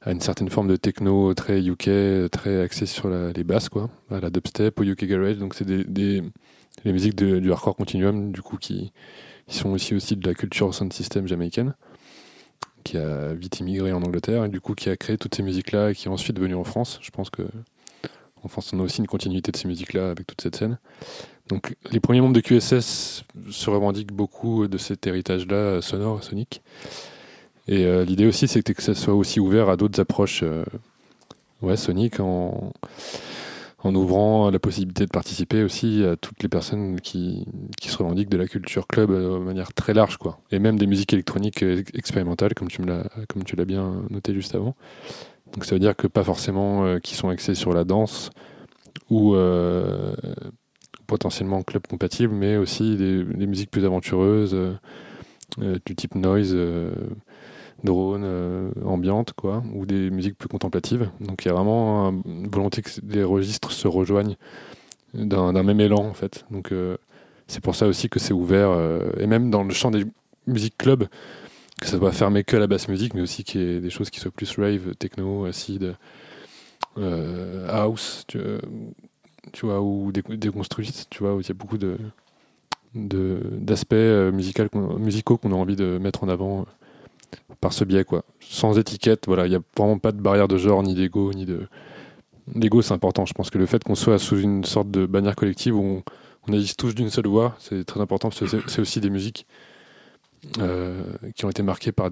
à 0.03 0.13
une 0.13 0.21
certaine 0.21 0.49
forme 0.49 0.69
de 0.69 0.77
techno 0.77 1.35
très 1.35 1.61
UK, 1.61 2.31
très 2.31 2.63
axé 2.63 2.87
sur 2.87 3.09
les 3.09 3.45
basses, 3.45 3.69
quoi, 3.69 3.91
à 4.11 4.21
la 4.21 4.31
dubstep, 4.31 4.79
au 4.81 4.85
UK 4.85 5.05
garage. 5.05 5.39
Donc 5.39 5.55
c'est 5.55 5.67
des, 5.67 5.85
des, 5.85 6.23
les 6.85 6.93
musiques 6.93 7.17
du 7.17 7.53
hardcore 7.53 7.77
continuum, 7.77 8.33
du 8.33 8.41
coup, 8.41 8.57
qui, 8.57 8.93
qui 9.47 9.57
sont 9.57 9.71
aussi 9.71 9.95
aussi 9.95 10.17
de 10.17 10.27
la 10.27 10.35
culture 10.35 10.73
sound 10.75 10.93
system 10.93 11.27
jamaïcaine 11.27 11.75
qui 12.85 12.97
a 12.97 13.33
vite 13.35 13.61
immigré 13.61 13.93
en 13.93 14.03
Angleterre 14.03 14.45
et 14.45 14.49
du 14.49 14.61
coup 14.61 14.75
qui 14.75 14.89
a 14.91 14.97
créé 14.97 15.17
toutes 15.19 15.35
ces 15.35 15.43
musiques-là 15.43 15.91
et 15.91 15.95
qui 15.95 16.09
est 16.09 16.11
ensuite 16.11 16.39
venu 16.39 16.55
en 16.55 16.65
France. 16.65 16.99
Je 17.03 17.11
pense 17.11 17.31
que 17.31 17.43
en 18.43 18.49
France, 18.49 18.73
on 18.73 18.81
a 18.81 18.83
aussi 18.83 19.01
une 19.01 19.07
continuité 19.07 19.53
de 19.53 19.57
ces 19.57 19.69
musiques-là 19.69 20.11
avec 20.11 20.27
toute 20.27 20.41
cette 20.41 20.57
scène. 20.57 20.79
Donc 21.49 21.77
les 21.91 22.01
premiers 22.01 22.21
membres 22.21 22.35
de 22.35 22.41
QSS 22.41 23.25
se 23.51 23.71
revendiquent 23.71 24.13
beaucoup 24.13 24.67
de 24.67 24.79
cet 24.79 25.07
héritage-là 25.07 25.83
sonore, 25.83 26.23
sonique. 26.23 26.63
Et 27.69 27.85
euh, 27.85 28.05
l'idée 28.05 28.27
aussi, 28.27 28.49
c'est 28.49 28.63
que 28.63 28.83
ça 28.83 28.95
soit 28.95 29.15
aussi 29.15 29.41
ouvert 29.41 29.69
à 29.69 29.77
d'autres 29.77 30.01
approches 30.01 30.43
euh, 30.43 30.65
ouais, 31.61 31.77
soniques 31.77 32.21
en 32.21 32.73
en 33.83 33.95
ouvrant 33.95 34.51
la 34.51 34.59
possibilité 34.59 35.07
de 35.07 35.11
participer 35.11 35.63
aussi 35.63 36.05
à 36.05 36.17
toutes 36.17 36.43
les 36.43 36.49
personnes 36.49 37.01
qui, 37.01 37.47
qui 37.81 37.89
se 37.89 37.97
revendiquent 37.97 38.29
de 38.29 38.37
la 38.37 38.47
culture 38.47 38.87
club 38.87 39.11
euh, 39.11 39.39
de 39.39 39.45
manière 39.45 39.73
très 39.73 39.95
large, 39.95 40.19
quoi. 40.19 40.39
Et 40.51 40.59
même 40.59 40.79
des 40.79 40.87
musiques 40.87 41.13
électroniques 41.13 41.63
euh, 41.63 41.83
expérimentales, 41.95 42.55
comme 42.55 42.69
tu 42.69 42.83
me 42.83 42.87
l'as, 42.87 43.09
comme 43.29 43.45
tu 43.45 43.57
l'as 43.57 43.65
bien 43.65 44.03
noté 44.11 44.35
juste 44.35 44.55
avant. 44.55 44.77
Donc 45.53 45.65
ça 45.65 45.75
veut 45.75 45.79
dire 45.79 45.97
que 45.97 46.07
pas 46.07 46.25
forcément 46.25 46.85
euh, 46.85 46.99
qui 46.99 47.15
sont 47.15 47.31
axés 47.31 47.55
sur 47.55 47.73
la 47.73 47.85
danse 47.85 48.31
ou 49.09 49.35
potentiellement 51.09 51.63
club 51.63 51.85
compatible, 51.89 52.33
mais 52.33 52.57
aussi 52.57 52.97
des, 52.97 53.25
des 53.25 53.47
musiques 53.49 53.71
plus 53.71 53.85
aventureuses, 53.85 54.57
du 55.59 55.97
type 55.97 56.15
noise 56.15 56.57
drone 57.85 58.23
euh, 58.25 58.71
ambiante 58.85 59.33
quoi 59.33 59.63
ou 59.75 59.87
des 59.87 60.11
musiques 60.11 60.37
plus 60.37 60.49
contemplatives. 60.49 61.11
Donc 61.21 61.45
il 61.45 61.49
y 61.49 61.51
a 61.51 61.55
vraiment 61.55 62.11
une 62.25 62.49
volonté 62.49 62.83
que 62.83 62.91
les 63.09 63.25
registres 63.25 63.73
se 63.73 63.89
rejoignent 63.89 64.37
d'un 65.15 65.63
même 65.63 65.81
élan 65.81 66.05
en 66.05 66.15
fait. 66.15 66.45
Donc 66.51 66.73
euh, 66.73 66.97
c'est 67.47 67.63
pour 67.63 67.75
ça 67.75 67.87
aussi 67.87 68.09
que 68.09 68.19
c'est 68.19 68.33
ouvert, 68.33 68.71
euh, 68.71 69.11
et 69.19 69.27
même 69.27 69.51
dans 69.51 69.65
le 69.65 69.75
champ 69.75 69.91
des 69.91 70.05
musiques 70.47 70.79
club, 70.79 71.09
que 71.81 71.89
ça 71.89 71.99
soit 71.99 72.13
fermé 72.13 72.45
que 72.45 72.57
la 72.57 72.67
basse 72.67 72.89
musique, 72.89 73.15
mais 73.15 73.23
aussi 73.23 73.43
qu'il 73.43 73.61
y 73.61 73.65
ait 73.65 73.81
des 73.81 73.91
choses 73.91 74.11
qui 74.11 74.21
soient 74.21 74.31
plus 74.31 74.57
rave, 74.59 74.95
techno, 74.97 75.47
acide, 75.47 75.97
euh, 76.99 77.67
house, 77.69 78.25
tu, 78.29 78.39
vois, 79.63 79.81
ou 79.81 80.13
dé- 80.13 80.23
déconstruite, 80.37 81.07
tu 81.11 81.21
vois, 81.21 81.35
où 81.35 81.41
il 81.41 81.49
y 81.49 81.51
a 81.51 81.55
beaucoup 81.55 81.79
de 81.79 81.97
d'aspects 82.93 83.95
musicaux 83.95 85.37
qu'on 85.37 85.53
a 85.53 85.55
envie 85.55 85.77
de 85.77 85.99
mettre 85.99 86.25
en 86.25 86.29
avant 86.29 86.67
par 87.61 87.73
ce 87.73 87.85
biais 87.85 88.05
quoi. 88.05 88.25
Sans 88.40 88.79
étiquette 88.79 89.26
voilà 89.26 89.47
il 89.47 89.50
n'y 89.50 89.57
a 89.57 89.61
vraiment 89.76 89.99
pas 89.99 90.12
de 90.12 90.21
barrière 90.21 90.49
de 90.49 90.57
genre 90.57 90.83
ni 90.83 90.95
d'ego 90.95 91.33
ni 91.33 91.45
de 91.47 91.67
l'ego 92.55 92.83
c'est 92.83 92.95
important. 92.95 93.26
Je 93.26 93.35
pense 93.35 93.50
que 93.50 93.59
le 93.59 93.67
fait 93.67 93.83
qu'on 93.85 93.95
soit 93.95 94.19
sous 94.19 94.38
une 94.38 94.64
sorte 94.64 94.90
de 94.90 95.07
bannière 95.07 95.37
collective 95.37 95.76
où 95.76 95.83
on, 95.83 96.02
on 96.49 96.52
agisse 96.52 96.76
tous 96.76 96.95
d'une 96.95 97.11
seule 97.11 97.26
voix 97.26 97.57
c'est 97.59 97.85
très 97.85 98.00
important 98.00 98.29
parce 98.31 98.40
que 98.40 98.47
c'est- 98.69 98.81
aussi 98.81 99.00
des 99.00 99.11
musiques 99.11 99.47
euh, 100.59 101.02
qui 101.35 101.45
ont 101.45 101.50
été 101.50 101.62
marquées 101.62 101.93
par 101.93 102.09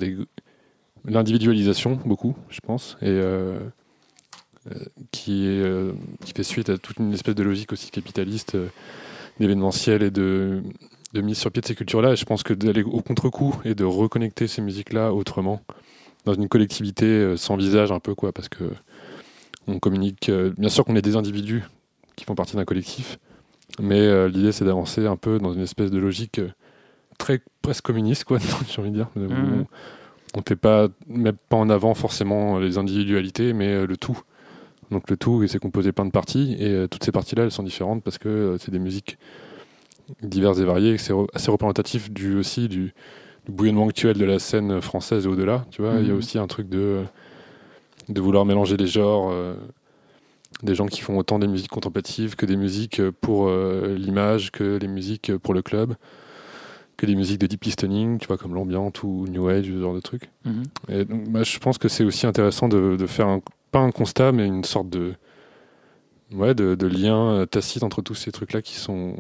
l'individualisation 1.06 1.98
beaucoup 2.04 2.36
je 2.50 2.60
pense 2.60 2.96
et 3.00 3.06
euh, 3.08 3.58
euh, 4.70 4.74
qui, 5.12 5.60
qui 6.24 6.32
fait 6.34 6.42
suite 6.42 6.68
à 6.68 6.76
toute 6.76 6.98
une 6.98 7.14
espèce 7.14 7.34
de 7.34 7.42
logique 7.42 7.72
aussi 7.72 7.90
capitaliste 7.90 8.56
d'événementiel 9.40 10.02
et 10.02 10.10
de, 10.10 10.62
de 11.14 11.20
mise 11.20 11.38
sur 11.38 11.50
pied 11.50 11.62
de 11.62 11.66
ces 11.66 11.74
cultures-là. 11.74 12.12
Et 12.12 12.16
je 12.16 12.24
pense 12.24 12.42
que 12.42 12.52
d'aller 12.52 12.82
au 12.82 13.00
contre-coup 13.00 13.54
et 13.64 13.74
de 13.74 13.84
reconnecter 13.84 14.46
ces 14.46 14.62
musiques-là 14.62 15.12
autrement, 15.12 15.60
dans 16.24 16.34
une 16.34 16.48
collectivité 16.48 17.06
euh, 17.06 17.36
sans 17.36 17.56
visage 17.56 17.92
un 17.92 18.00
peu, 18.00 18.14
quoi, 18.14 18.32
parce 18.32 18.48
que 18.48 18.64
on 19.66 19.78
communique. 19.78 20.28
euh, 20.28 20.52
bien 20.56 20.68
sûr 20.68 20.84
qu'on 20.84 20.96
est 20.96 21.02
des 21.02 21.16
individus 21.16 21.62
qui 22.16 22.24
font 22.24 22.34
partie 22.34 22.56
d'un 22.56 22.64
collectif, 22.64 23.18
mais 23.80 24.00
euh, 24.00 24.28
l'idée 24.28 24.50
c'est 24.50 24.64
d'avancer 24.64 25.06
un 25.06 25.16
peu 25.16 25.38
dans 25.38 25.52
une 25.52 25.60
espèce 25.60 25.90
de 25.90 25.98
logique 25.98 26.40
très 27.18 27.40
presque 27.62 27.84
communiste, 27.84 28.24
quoi, 28.24 28.38
j'ai 28.68 28.80
envie 28.80 28.90
de 28.90 28.96
dire. 28.96 29.08
Mhm. 29.14 29.64
On 30.34 30.38
ne 30.38 30.44
fait 30.46 30.56
pas, 30.56 30.88
met 31.06 31.32
pas 31.32 31.56
en 31.56 31.70
avant 31.70 31.94
forcément 31.94 32.58
les 32.58 32.76
individualités, 32.76 33.54
mais 33.54 33.86
le 33.86 33.96
tout. 33.96 34.20
Donc 34.90 35.08
le 35.10 35.16
tout, 35.16 35.46
c'est 35.46 35.58
composé 35.58 35.92
plein 35.92 36.04
de 36.04 36.10
parties, 36.10 36.54
et 36.58 36.86
toutes 36.90 37.04
ces 37.04 37.12
parties-là, 37.12 37.44
elles 37.44 37.50
sont 37.50 37.62
différentes 37.62 38.02
parce 38.02 38.18
que 38.18 38.56
c'est 38.60 38.70
des 38.70 38.78
musiques 38.78 39.18
diverses 40.22 40.58
et 40.58 40.64
que 40.64 40.96
c'est 40.98 41.14
assez 41.34 41.50
représentatif 41.50 42.10
du, 42.10 42.36
aussi 42.36 42.68
du, 42.68 42.92
du 43.46 43.52
bouillonnement 43.52 43.88
actuel 43.88 44.16
de 44.18 44.24
la 44.24 44.38
scène 44.38 44.80
française 44.80 45.26
et 45.26 45.28
au-delà. 45.28 45.66
Tu 45.70 45.82
vois, 45.82 45.94
il 46.00 46.06
y 46.06 46.10
a 46.10 46.12
Mhm. 46.12 46.18
aussi 46.18 46.38
un 46.38 46.46
truc 46.46 46.68
de, 46.68 47.02
de 48.08 48.20
vouloir 48.20 48.44
mélanger 48.44 48.76
les 48.76 48.86
genres, 48.86 49.30
euh, 49.32 49.54
des 50.62 50.74
gens 50.74 50.86
qui 50.86 51.00
font 51.02 51.16
autant 51.18 51.38
des 51.38 51.46
musiques 51.46 51.70
contemplatives 51.70 52.34
que 52.34 52.46
des 52.46 52.56
musiques 52.56 53.00
pour 53.20 53.48
euh, 53.48 53.94
l'image, 53.96 54.50
que 54.50 54.78
des 54.78 54.88
musiques 54.88 55.36
pour 55.36 55.54
le 55.54 55.62
club, 55.62 55.94
que 56.96 57.06
des 57.06 57.14
musiques 57.14 57.38
de 57.38 57.46
deep 57.46 57.62
listening, 57.64 58.18
tu 58.18 58.26
vois, 58.26 58.38
comme 58.38 58.54
l'ambiance 58.54 59.02
ou 59.04 59.26
New 59.28 59.48
Age, 59.48 59.66
ce 59.66 59.78
genre 59.80 59.94
de 59.94 60.00
trucs. 60.00 60.30
Mhm. 60.44 60.62
Et 60.88 61.04
donc, 61.04 61.28
bah, 61.28 61.44
je 61.44 61.58
pense 61.58 61.78
que 61.78 61.88
c'est 61.88 62.02
aussi 62.04 62.26
intéressant 62.26 62.68
de, 62.68 62.96
de 62.96 63.06
faire 63.06 63.28
un, 63.28 63.40
pas 63.70 63.78
un 63.78 63.92
constat, 63.92 64.32
mais 64.32 64.46
une 64.46 64.64
sorte 64.64 64.88
de, 64.90 65.14
ouais, 66.32 66.54
de, 66.54 66.74
de 66.74 66.86
lien 66.86 67.32
euh, 67.34 67.46
tacite 67.46 67.82
entre 67.84 68.02
tous 68.02 68.14
ces 68.14 68.32
trucs-là 68.32 68.60
qui 68.62 68.74
sont, 68.74 69.14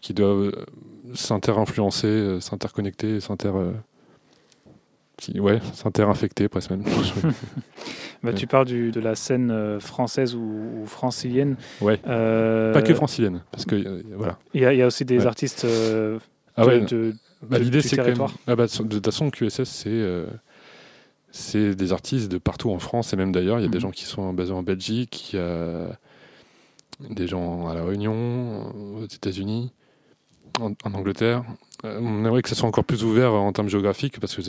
qui 0.00 0.14
doivent 0.14 0.52
euh, 0.54 0.64
s'inter-influencer, 1.14 2.06
euh, 2.06 2.40
s'interconnecter, 2.40 3.20
s'inter, 3.20 3.48
euh, 3.48 3.72
qui- 5.16 5.40
ouais, 5.40 5.60
s'inter-infecter 5.74 6.48
presque 6.48 6.70
même. 6.70 6.84
Bah, 8.20 8.30
Ouais. 8.30 8.34
Tu 8.34 8.48
parles 8.48 8.66
du- 8.66 8.90
de 8.90 8.98
la 8.98 9.14
scène 9.14 9.78
française 9.78 10.34
ou, 10.34 10.80
ou 10.82 10.86
francilienne. 10.86 11.54
Ouais. 11.80 12.00
Euh, 12.08 12.72
pas 12.72 12.82
que 12.82 12.92
francilienne, 12.92 13.42
parce 13.52 13.64
que 13.64 13.76
euh, 13.76 14.02
voilà. 14.16 14.38
Il 14.54 14.60
y, 14.62 14.64
a- 14.66 14.72
il 14.72 14.78
y 14.78 14.82
a 14.82 14.88
aussi 14.88 15.04
des 15.04 15.18
Ouais. 15.20 15.26
artistes 15.26 15.64
euh, 15.64 16.18
Ah 16.56 16.64
de- 16.64 16.68
ouais, 16.68 16.80
de- 16.80 17.14
Bah, 17.48 17.58
de- 17.60 17.62
L'idée, 17.64 17.80
c'est 17.80 17.94
territoire. 17.94 18.32
Ah 18.48 18.56
bah, 18.56 18.66
de 18.66 18.72
toute 18.88 19.04
façon, 19.04 19.30
QSS, 19.30 19.62
c'est 19.68 20.24
c'est 21.30 21.74
des 21.76 21.92
artistes 21.92 22.28
de 22.32 22.38
partout 22.38 22.70
en 22.70 22.78
France 22.80 23.12
et 23.12 23.16
même 23.16 23.30
d'ailleurs. 23.30 23.60
Il 23.60 23.62
y 23.62 23.66
a 23.66 23.68
des 23.68 23.76
Mhm. 23.78 23.82
gens 23.82 23.90
qui 23.92 24.04
sont 24.04 24.32
basés 24.32 24.52
en 24.52 24.62
Belgique, 24.64 25.34
il 25.34 25.36
y 25.36 25.42
a 25.42 25.96
des 27.10 27.28
gens 27.28 27.68
à 27.68 27.74
La 27.74 27.84
Réunion, 27.84 28.72
aux 28.96 29.04
États-Unis, 29.04 29.70
en, 30.60 30.72
en 30.84 30.94
Angleterre. 30.94 31.44
Euh, 31.84 31.98
on 32.02 32.24
aimerait 32.24 32.42
que 32.42 32.48
ça 32.48 32.54
soit 32.54 32.68
encore 32.68 32.84
plus 32.84 33.04
ouvert 33.04 33.32
en 33.32 33.52
termes 33.52 33.68
géographiques 33.68 34.18
parce 34.20 34.34
que 34.34 34.42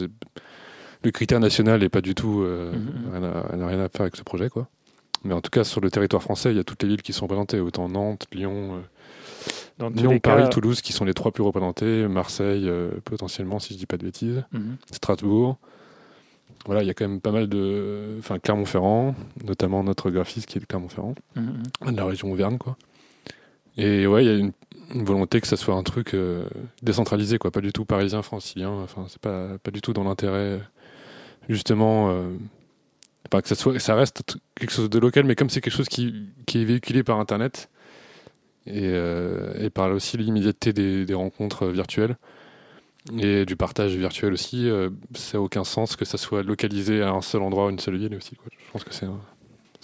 le 1.03 1.11
critère 1.11 1.39
national 1.39 1.79
n'est 1.81 1.89
pas 1.89 2.01
du 2.01 2.15
tout. 2.15 2.41
euh, 2.43 2.73
Mhm. 2.73 3.23
à- 3.23 3.55
n'a 3.55 3.67
rien 3.67 3.79
à 3.79 3.89
faire 3.89 4.01
avec 4.01 4.15
ce 4.15 4.23
projet, 4.23 4.49
quoi. 4.49 4.67
Mais 5.23 5.33
en 5.33 5.41
tout 5.41 5.49
cas, 5.51 5.63
sur 5.63 5.81
le 5.81 5.91
territoire 5.91 6.21
français, 6.23 6.51
il 6.51 6.57
y 6.57 6.59
a 6.59 6.63
toutes 6.63 6.81
les 6.83 6.89
villes 6.89 7.01
qui 7.01 7.11
sont 7.13 7.25
représentées, 7.25 7.59
autant 7.59 7.89
Nantes, 7.89 8.25
Lyon. 8.33 8.75
euh, 8.75 8.79
dans 9.77 9.89
Lyon, 9.89 10.19
Paris, 10.19 10.43
cas- 10.43 10.49
Toulouse 10.49 10.81
qui 10.81 10.91
sont 10.93 11.05
les 11.05 11.13
trois 11.13 11.31
plus 11.31 11.43
représentés, 11.43 12.07
Marseille 12.07 12.69
potentiellement 13.05 13.59
si 13.59 13.73
je 13.73 13.79
dis 13.79 13.85
pas 13.85 13.97
de 13.97 14.03
bêtises, 14.05 14.43
Mhm. 14.51 14.75
Strasbourg. 14.91 15.57
Voilà, 16.65 16.83
il 16.83 16.87
y 16.87 16.89
a 16.89 16.93
quand 16.93 17.07
même 17.07 17.21
pas 17.21 17.31
mal 17.31 17.47
de. 17.47 18.15
Enfin, 18.19 18.37
Clermont-Ferrand, 18.39 19.15
notamment 19.45 19.81
notre 19.83 20.09
graphiste 20.11 20.47
qui 20.47 20.57
est 20.57 20.61
de 20.61 20.65
Clermont-Ferrand, 20.65 21.15
Mhm. 21.37 21.91
de 21.91 21.97
la 21.97 22.05
région 22.05 22.31
Auvergne, 22.31 22.57
quoi. 22.57 22.75
Et 23.77 24.05
ouais, 24.07 24.25
il 24.25 24.27
y 24.27 24.33
a 24.33 24.37
une, 24.37 24.51
une 24.93 25.03
volonté 25.05 25.41
que 25.41 25.47
ça 25.47 25.57
soit 25.57 25.75
un 25.75 25.83
truc 25.83 26.13
euh, 26.13 26.43
décentralisé, 26.81 27.37
quoi, 27.37 27.51
pas 27.51 27.61
du 27.61 27.71
tout 27.71 27.85
parisien, 27.85 28.21
francilien. 28.21 28.71
Enfin, 28.71 29.05
c'est 29.09 29.21
pas, 29.21 29.57
pas 29.59 29.71
du 29.71 29.81
tout 29.81 29.93
dans 29.93 30.03
l'intérêt, 30.03 30.59
justement. 31.47 32.09
euh, 32.11 32.29
enfin, 33.31 33.41
que 33.41 33.47
ça, 33.47 33.55
soit, 33.55 33.79
ça 33.79 33.95
reste 33.95 34.23
quelque 34.55 34.71
chose 34.71 34.89
de 34.89 34.99
local, 34.99 35.25
mais 35.25 35.35
comme 35.35 35.49
c'est 35.49 35.61
quelque 35.61 35.75
chose 35.75 35.89
qui, 35.89 36.29
qui 36.45 36.61
est 36.61 36.65
véhiculé 36.65 37.03
par 37.03 37.19
Internet 37.19 37.69
et, 38.65 38.81
euh, 38.85 39.53
et 39.59 39.69
par 39.69 39.91
aussi 39.91 40.17
l'immédiateté 40.17 40.73
des, 40.73 41.05
des 41.05 41.13
rencontres 41.13 41.63
euh, 41.67 41.71
virtuelles 41.71 42.17
et 43.17 43.45
du 43.45 43.55
partage 43.55 43.95
virtuel 43.95 44.33
aussi, 44.33 44.69
euh, 44.69 44.89
ça 45.15 45.37
n'a 45.37 45.41
aucun 45.43 45.63
sens 45.63 45.95
que 45.95 46.05
ça 46.05 46.17
soit 46.17 46.43
localisé 46.43 47.01
à 47.01 47.11
un 47.11 47.21
seul 47.21 47.41
endroit, 47.41 47.71
une 47.71 47.79
seule 47.79 47.97
ville 47.97 48.15
aussi. 48.15 48.35
Quoi. 48.35 48.47
Je 48.51 48.71
pense 48.71 48.83
que 48.83 48.93
c'est 48.93 49.07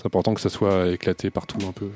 important 0.04 0.34
que 0.34 0.41
ça 0.41 0.50
soit 0.50 0.89
éclaté 0.89 1.32
partout 1.32 1.58
un 1.68 1.72
peu. 1.72 1.89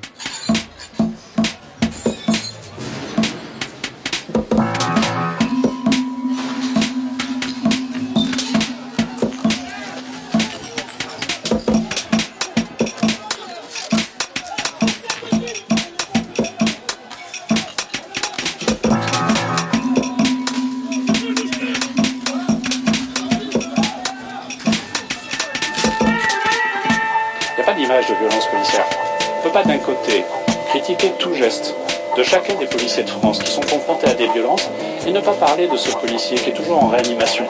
Tout 30.96 31.34
geste 31.34 31.74
de 32.16 32.22
chacun 32.22 32.54
des 32.54 32.66
policiers 32.66 33.04
de 33.04 33.10
France 33.10 33.38
qui 33.38 33.50
sont 33.50 33.60
confrontés 33.60 34.08
à 34.08 34.14
des 34.14 34.26
violences 34.28 34.68
et 35.06 35.12
ne 35.12 35.20
pas 35.20 35.32
parler 35.32 35.68
de 35.68 35.76
ce 35.76 35.92
policier 35.96 36.36
qui 36.36 36.50
est 36.50 36.52
toujours 36.52 36.82
en 36.82 36.88
réanimation. 36.88 37.44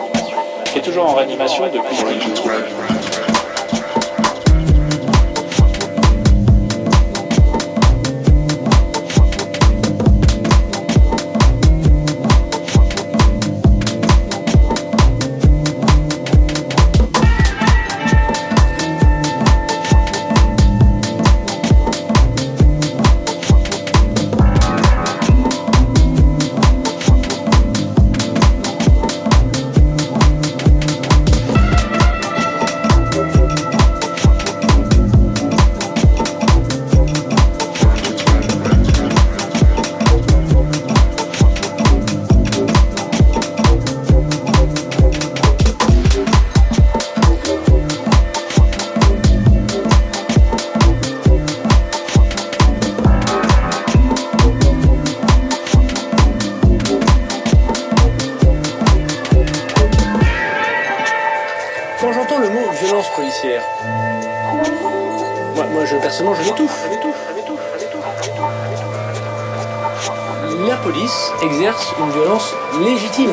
Qui 0.67 0.79
est 0.79 0.83
toujours 0.83 1.07
en 1.07 1.15
réanimation 1.15 1.65
depuis 1.73 1.97
une 71.69 72.11
violence 72.13 72.55
légitime. 72.81 73.33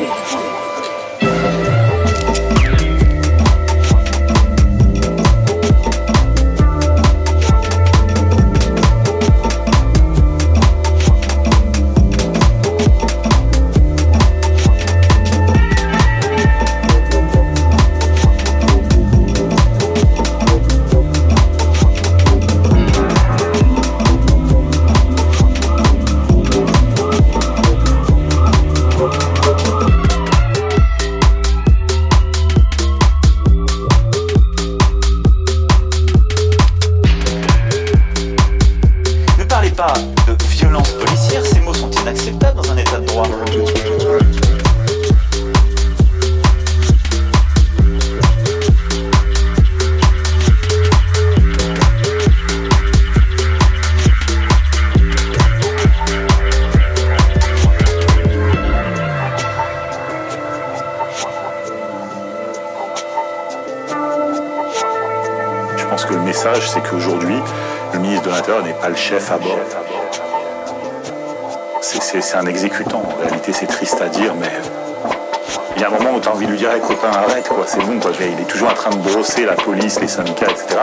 C'est 77.68 77.84
bon, 77.84 78.00
quoi. 78.00 78.12
Il 78.20 78.40
est 78.40 78.48
toujours 78.48 78.70
en 78.70 78.74
train 78.74 78.90
de 78.90 78.96
brosser 78.96 79.44
la 79.44 79.52
police, 79.52 80.00
les 80.00 80.08
syndicats, 80.08 80.50
etc. 80.50 80.80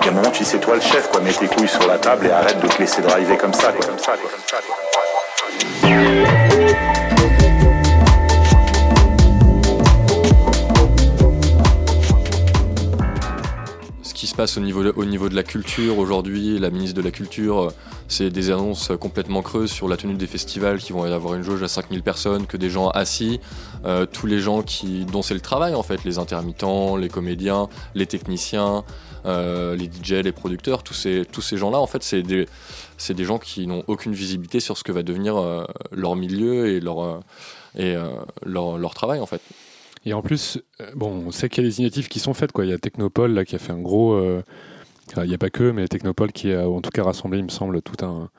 Il 0.00 0.06
y 0.06 0.08
a 0.08 0.12
un 0.12 0.14
moment 0.14 0.30
tu 0.30 0.42
dis, 0.42 0.48
c'est 0.48 0.58
toi 0.58 0.74
le 0.74 0.80
chef, 0.80 1.08
quoi. 1.10 1.20
Mets 1.20 1.32
tes 1.32 1.46
couilles 1.46 1.68
sur 1.68 1.86
la 1.86 1.98
table 1.98 2.26
et 2.26 2.30
arrête 2.30 2.58
de 2.58 2.66
te 2.66 2.78
laisser 2.78 3.02
driver 3.02 3.36
comme 3.36 3.52
ça, 3.52 3.72
quoi. 3.72 3.86
Comme 3.86 3.98
ça, 3.98 4.12
quoi. 4.12 4.30
Comme 4.30 4.40
ça, 4.48 4.56
quoi. 4.66 4.76
Ce 5.52 5.58
qui 5.58 5.62
se 5.66 6.41
au 14.56 14.60
niveau 15.04 15.28
de, 15.28 15.34
la 15.34 15.42
culture 15.42 15.98
aujourd'hui, 15.98 16.58
la 16.58 16.70
ministre 16.70 16.96
de 16.96 17.02
la 17.02 17.10
Culture, 17.12 17.60
euh, 17.60 17.70
c'est 18.08 18.30
des 18.30 18.50
annonces 18.50 18.90
complètement 18.98 19.40
creuses 19.40 19.70
sur 19.70 19.88
la 19.88 19.96
tenue 19.96 20.14
des 20.14 20.26
festivals 20.26 20.78
qui 20.78 20.92
vont 20.92 21.04
avoir 21.04 21.34
une 21.34 21.42
jauge 21.42 21.62
à 21.62 21.68
5000 21.68 22.02
personnes, 22.02 22.46
que 22.46 22.56
des 22.56 22.68
gens 22.68 22.88
assis, 22.88 23.40
euh, 23.84 24.04
tous 24.04 24.26
les 24.26 24.40
gens 24.40 24.62
qui, 24.62 25.04
dont 25.04 25.22
c'est 25.22 25.34
le 25.34 25.40
travail 25.40 25.74
en 25.74 25.82
fait, 25.82 26.04
les 26.04 26.18
intermittents, 26.18 26.96
les 26.96 27.08
comédiens, 27.08 27.68
les 27.94 28.06
techniciens, 28.06 28.84
euh, 29.26 29.76
les 29.76 29.86
DJ, 29.86 30.24
les 30.24 30.32
producteurs, 30.32 30.82
tous 30.82 30.94
ces, 30.94 31.56
gens-là 31.56 31.78
en 31.78 31.86
fait, 31.86 32.02
c'est 32.02 32.22
des, 32.22 32.46
des 33.10 33.24
gens 33.24 33.38
qui 33.38 33.66
n'ont 33.68 33.84
aucune 33.86 34.12
visibilité 34.12 34.58
sur 34.58 34.76
ce 34.76 34.82
que 34.82 34.90
va 34.90 35.04
devenir 35.04 35.36
leur 35.92 36.16
milieu 36.16 36.66
et 36.68 36.80
leur, 36.80 37.20
leur 37.76 38.94
travail 38.94 39.20
en 39.20 39.26
fait. 39.26 39.40
Et 40.04 40.12
en 40.14 40.22
plus, 40.22 40.58
euh, 40.80 40.90
bon, 40.94 41.24
on 41.26 41.30
sait 41.30 41.48
qu'il 41.48 41.62
y 41.64 41.66
a 41.66 41.70
des 41.70 41.78
initiatives 41.80 42.08
qui 42.08 42.18
sont 42.18 42.34
faites. 42.34 42.52
Quoi. 42.52 42.64
Il 42.64 42.70
y 42.70 42.74
a 42.74 42.78
Technopole 42.78 43.32
là, 43.32 43.44
qui 43.44 43.54
a 43.54 43.58
fait 43.58 43.72
un 43.72 43.80
gros. 43.80 44.14
euh, 44.14 44.42
il 45.16 45.28
n'y 45.28 45.34
a 45.34 45.38
pas 45.38 45.50
que, 45.50 45.70
mais 45.70 45.86
Technopole 45.88 46.32
qui 46.32 46.52
a 46.52 46.68
en 46.68 46.80
tout 46.80 46.90
cas 46.90 47.02
rassemblé, 47.02 47.38
il 47.38 47.44
me 47.44 47.50
semble, 47.50 47.82
tout 47.82 48.04
un, 48.04 48.30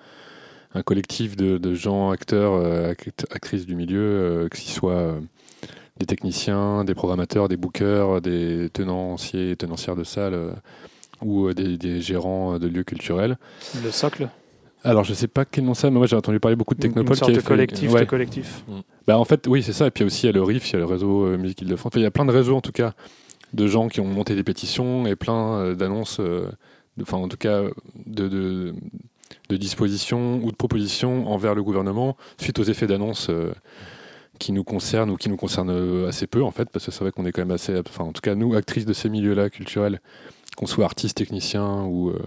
collectif 0.84 1.36
de, 1.36 1.76
gens, 1.76 2.10
acteurs, 2.10 2.54
euh, 2.54 2.92
act- 2.92 3.28
actrices 3.30 3.66
du 3.66 3.76
milieu, 3.76 4.48
que 4.50 4.58
ce 4.58 4.70
soit 4.70 5.20
des 5.98 6.06
techniciens, 6.08 6.84
des 6.84 6.96
programmateurs, 6.96 7.48
des 7.48 7.58
bookers, 7.58 8.22
des 8.22 8.70
tenanciers 8.72 9.52
et 9.52 9.56
tenancières 9.56 9.96
de 9.96 10.04
salles 10.04 10.56
ou 11.22 11.54
des, 11.54 11.78
des 11.78 12.02
gérants 12.02 12.58
de 12.58 12.68
lieux 12.68 12.84
culturels. 12.84 13.38
Le 13.84 13.92
socle? 13.92 14.30
Alors, 14.84 15.04
je 15.04 15.14
sais 15.14 15.28
pas 15.28 15.46
quel 15.46 15.64
nom 15.64 15.74
c'est, 15.74 15.90
mais 15.90 15.98
moi 15.98 16.08
j'ai 16.08 16.16
entendu 16.16 16.40
parler 16.40 16.56
beaucoup 16.58 16.76
de 16.76 16.80
Technopole. 16.80 17.14
Une 17.14 17.16
sorte 17.16 17.32
qui 17.32 17.38
de 17.38 17.42
fait- 17.42 17.48
collectif 17.48 17.92
Ouais. 17.92 18.02
de 18.02 18.06
collectif. 18.06 18.64
Bah 19.08 19.18
en 19.18 19.26
fait, 19.26 19.48
oui, 19.48 19.64
c'est 19.64 19.74
ça. 19.74 19.88
Et 19.88 19.92
puis 19.92 20.04
aussi, 20.04 20.24
il 20.24 20.26
y 20.28 20.30
a 20.30 20.34
le 20.34 20.44
RIF, 20.44 20.70
il 20.70 20.74
y 20.74 20.76
a 20.76 20.80
le 20.80 20.86
réseau 20.86 21.26
euh, 21.26 21.38
Musique 21.38 21.62
Île-de-France. 21.62 21.92
Enfin, 21.94 22.00
il 22.00 22.04
y 22.04 22.08
a 22.08 22.12
plein 22.12 22.26
de 22.26 22.32
réseaux, 22.32 22.56
en 22.56 22.62
tout 22.62 22.72
cas, 22.74 22.94
de 23.54 23.68
gens 23.68 23.88
qui 23.88 24.02
ont 24.02 24.06
monté 24.08 24.36
des 24.36 24.44
pétitions 24.44 25.06
et 25.08 25.16
plein 25.16 25.54
euh, 25.60 25.76
d'annonces, 25.76 26.20
euh, 26.20 26.48
de- 26.98 27.04
enfin, 27.04 27.18
en 27.18 27.28
tout 27.30 27.38
cas, 27.38 27.62
de, 28.06 28.28
de, 28.28 28.74
de 29.50 29.58
dispositions 29.58 30.42
ou 30.44 30.52
de 30.52 30.56
propositions 30.56 31.28
envers 31.32 31.56
le 31.56 31.64
gouvernement 31.64 32.18
suite 32.38 32.60
aux 32.60 32.64
effets 32.64 32.88
d'annonces 32.88 33.28
euh, 33.30 33.54
qui 34.40 34.52
nous 34.52 34.64
concernent 34.66 35.12
ou 35.12 35.16
qui 35.16 35.30
nous 35.30 35.38
concernent 35.38 36.06
assez 36.08 36.28
peu, 36.28 36.44
en 36.44 36.52
fait, 36.52 36.70
parce 36.70 36.86
que 36.86 36.92
c'est 36.92 37.00
vrai 37.02 37.12
qu'on 37.12 37.26
est 37.26 37.32
quand 37.32 37.42
même 37.42 37.52
assez, 37.52 37.74
enfin, 37.88 38.04
en 38.04 38.12
tout 38.12 38.22
cas, 38.22 38.36
nous, 38.36 38.54
actrices 38.56 38.86
de 38.86 38.94
ces 38.94 39.08
milieux-là 39.08 39.50
culturels, 39.50 40.02
qu'on 40.58 40.68
soit 40.68 40.84
artistes, 40.86 41.18
techniciens 41.18 41.84
ou 41.84 42.10
euh, 42.10 42.20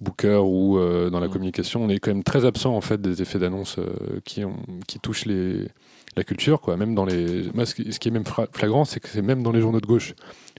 bookers 0.00 0.46
ou 0.46 0.78
euh, 0.78 1.10
dans 1.10 1.20
la 1.20 1.28
Mm. 1.28 1.30
communication, 1.30 1.84
on 1.84 1.88
est 1.88 1.98
quand 1.98 2.10
même 2.10 2.24
très 2.24 2.44
absent, 2.44 2.74
en 2.74 2.80
fait, 2.80 3.00
des 3.00 3.22
effets 3.22 3.38
d'annonces 3.38 3.78
euh, 3.78 4.20
qui, 4.24 4.44
ont, 4.44 4.56
qui 4.86 4.98
touchent 4.98 5.26
les 5.26 5.68
la 6.16 6.24
culture, 6.24 6.62
quoi. 6.62 6.78
Même 6.78 6.94
dans 6.94 7.04
les, 7.04 7.50
moi, 7.52 7.66
ce 7.66 7.74
qui, 7.74 8.08
est 8.08 8.10
même 8.10 8.24
flagrant, 8.52 8.86
c'est 8.86 9.00
que 9.00 9.08
c'est 9.08 9.20
même 9.20 9.42
dans 9.42 9.52
les 9.52 9.60
journaux 9.60 9.82
de 9.82 9.86
gauche 9.86 10.14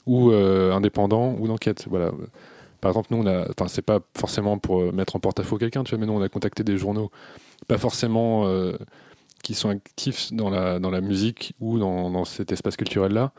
ou 0.06 0.30
euh, 0.32 0.72
indépendants 0.72 1.36
ou 1.40 1.48
d'enquête. 1.48 1.88
Voilà. 1.90 2.12
Par 2.80 2.92
exemple, 2.92 3.08
nous, 3.10 3.24
on 3.24 3.26
a, 3.26 3.42
enfin, 3.50 3.68
c'est 3.68 3.82
pas 3.82 4.00
forcément 4.16 4.60
pour 4.60 4.94
mettre 4.94 5.16
en 5.16 5.20
porte-à-faux 5.20 5.58
quelqu'un, 5.58 5.84
tu 5.84 5.96
vois, 5.96 6.00
mais 6.00 6.06
nous, 6.06 6.14
on 6.14 6.22
a 6.22 6.30
contacté 6.30 6.64
des 6.64 6.78
journaux, 6.78 7.10
pas 7.68 7.80
forcément 7.80 8.48
qui 9.44 9.56
sont 9.56 9.70
actifs 9.70 10.32
dans 10.32 10.52
la 10.52 10.78
dans 10.78 10.92
la 10.92 11.02
musique 11.02 11.54
ou 11.60 11.80
dans, 11.80 12.12
dans 12.12 12.26
cet 12.26 12.52
espace 12.52 12.78
culturel-là 12.78 13.32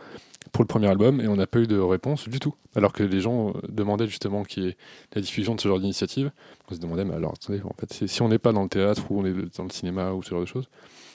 pour 0.53 0.63
le 0.63 0.69
premier 0.69 0.89
album, 0.89 1.21
et 1.21 1.29
on 1.29 1.37
n'a 1.37 1.47
pas 1.47 1.61
eu 1.61 1.67
de 1.67 1.79
réponse 1.79 2.29
du 2.29 2.41
tout. 2.41 2.55
Alors 2.75 2.93
que 2.93 3.03
les 3.03 3.21
gens 3.21 3.51
euh, 3.51 3.53
demandaient 3.69 4.07
justement 4.07 4.45
qu'il 4.45 4.65
y 4.65 4.69
ait 4.69 4.77
la 5.15 5.21
diffusion 5.21 5.55
de 5.55 5.61
ce 5.61 5.69
genre 5.69 5.81
d'initiative. 5.81 6.31
On 6.71 6.75
se 6.75 6.81
demandait, 6.81 7.05
mais 7.05 7.15
alors, 7.15 7.33
attendez, 7.33 7.61
en 7.63 7.75
fait, 7.79 8.07
si 8.07 8.23
on 8.23 8.29
n'est 8.29 8.39
pas 8.39 8.53
dans 8.53 8.63
le 8.63 8.69
théâtre 8.69 9.11
ou 9.11 9.21
on 9.21 9.25
est 9.25 9.57
dans 9.57 9.65
le 9.65 9.71
cinéma 9.71 10.13
ou 10.13 10.23
ce 10.23 10.31
genre 10.31 10.41
de 10.41 10.47
choses, 10.47 10.69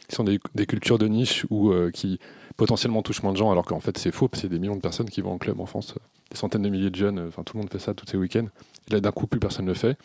qui 0.08 0.16
sont 0.16 0.24
des, 0.24 0.40
des 0.56 0.66
cultures 0.66 0.98
de 0.98 1.08
niche 1.08 1.46
ou 1.50 1.72
euh, 1.72 1.92
qui 1.92 2.20
potentiellement 2.58 3.02
touchent 3.02 3.24
moins 3.24 3.32
de 3.32 3.38
gens, 3.38 3.52
alors 3.52 3.66
qu'en 3.66 3.80
fait 3.80 3.98
c'est 3.98 4.12
faux, 4.12 4.28
parce 4.28 4.42
que 4.42 4.48
c'est 4.48 4.54
des 4.54 4.60
millions 4.60 4.76
de 4.76 4.82
personnes 4.82 5.10
qui 5.10 5.22
vont 5.22 5.32
en 5.32 5.38
club 5.38 5.60
en 5.60 5.66
France, 5.66 5.94
euh, 5.98 6.02
des 6.30 6.38
centaines 6.38 6.62
de 6.62 6.70
milliers 6.70 6.90
de 6.90 6.96
jeunes, 6.96 7.20
enfin 7.28 7.44
tout 7.44 7.56
le 7.56 7.62
monde 7.62 7.72
fait 7.72 7.80
ça 7.80 7.94
tous 7.94 8.06
ces 8.06 8.18
week-ends. 8.18 8.48
Et 8.90 8.94
là 8.94 9.00
d'un 9.00 9.12
coup 9.12 9.28
plus 9.28 9.40
personne 9.40 9.66
ne 9.66 9.72
le 9.72 9.76
fait, 9.76 9.98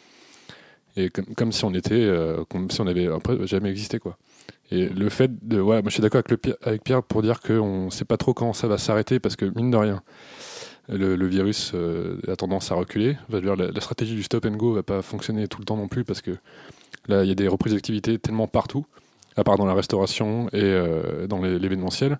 et 0.96 1.10
comme, 1.10 1.52
si 1.52 1.64
on 1.64 1.74
était, 1.74 2.10
comme 2.48 2.70
si 2.70 2.80
on 2.80 2.86
avait 2.86 3.06
après 3.06 3.46
jamais 3.46 3.70
existé 3.70 3.98
quoi. 3.98 4.16
Et 4.70 4.88
le 4.88 5.08
fait 5.08 5.30
de, 5.46 5.60
ouais, 5.60 5.80
moi 5.80 5.88
je 5.88 5.94
suis 5.94 6.02
d'accord 6.02 6.22
avec, 6.26 6.56
avec 6.62 6.84
Pierre 6.84 7.02
pour 7.02 7.22
dire 7.22 7.40
qu'on 7.40 7.86
ne 7.86 7.90
sait 7.90 8.04
pas 8.04 8.16
trop 8.16 8.34
quand 8.34 8.52
ça 8.52 8.68
va 8.68 8.78
s'arrêter, 8.78 9.18
parce 9.18 9.36
que 9.36 9.46
mine 9.46 9.70
de 9.70 9.76
rien, 9.76 10.02
le, 10.88 11.26
virus 11.26 11.72
euh, 11.74 12.18
a 12.28 12.36
tendance 12.36 12.70
à 12.70 12.74
reculer. 12.74 13.16
La, 13.30 13.80
stratégie 13.80 14.14
du 14.14 14.22
stop 14.22 14.44
and 14.46 14.56
go 14.56 14.72
va 14.72 14.82
pas 14.82 15.02
fonctionner 15.02 15.48
tout 15.48 15.58
le 15.58 15.64
temps 15.64 15.76
non 15.76 15.88
plus, 15.88 16.04
parce 16.04 16.20
que 16.20 16.32
là 17.08 17.24
il 17.24 17.28
y 17.28 17.32
a 17.32 17.34
des 17.34 17.48
reprises 17.48 17.72
d'activité 17.72 18.18
tellement 18.18 18.46
partout 18.46 18.86
à 19.36 19.44
part 19.44 19.56
dans 19.56 19.66
la 19.66 19.74
restauration 19.74 20.48
et 20.48 20.62
euh, 20.62 21.28
dans 21.28 21.40
l'événementiel, 21.40 22.18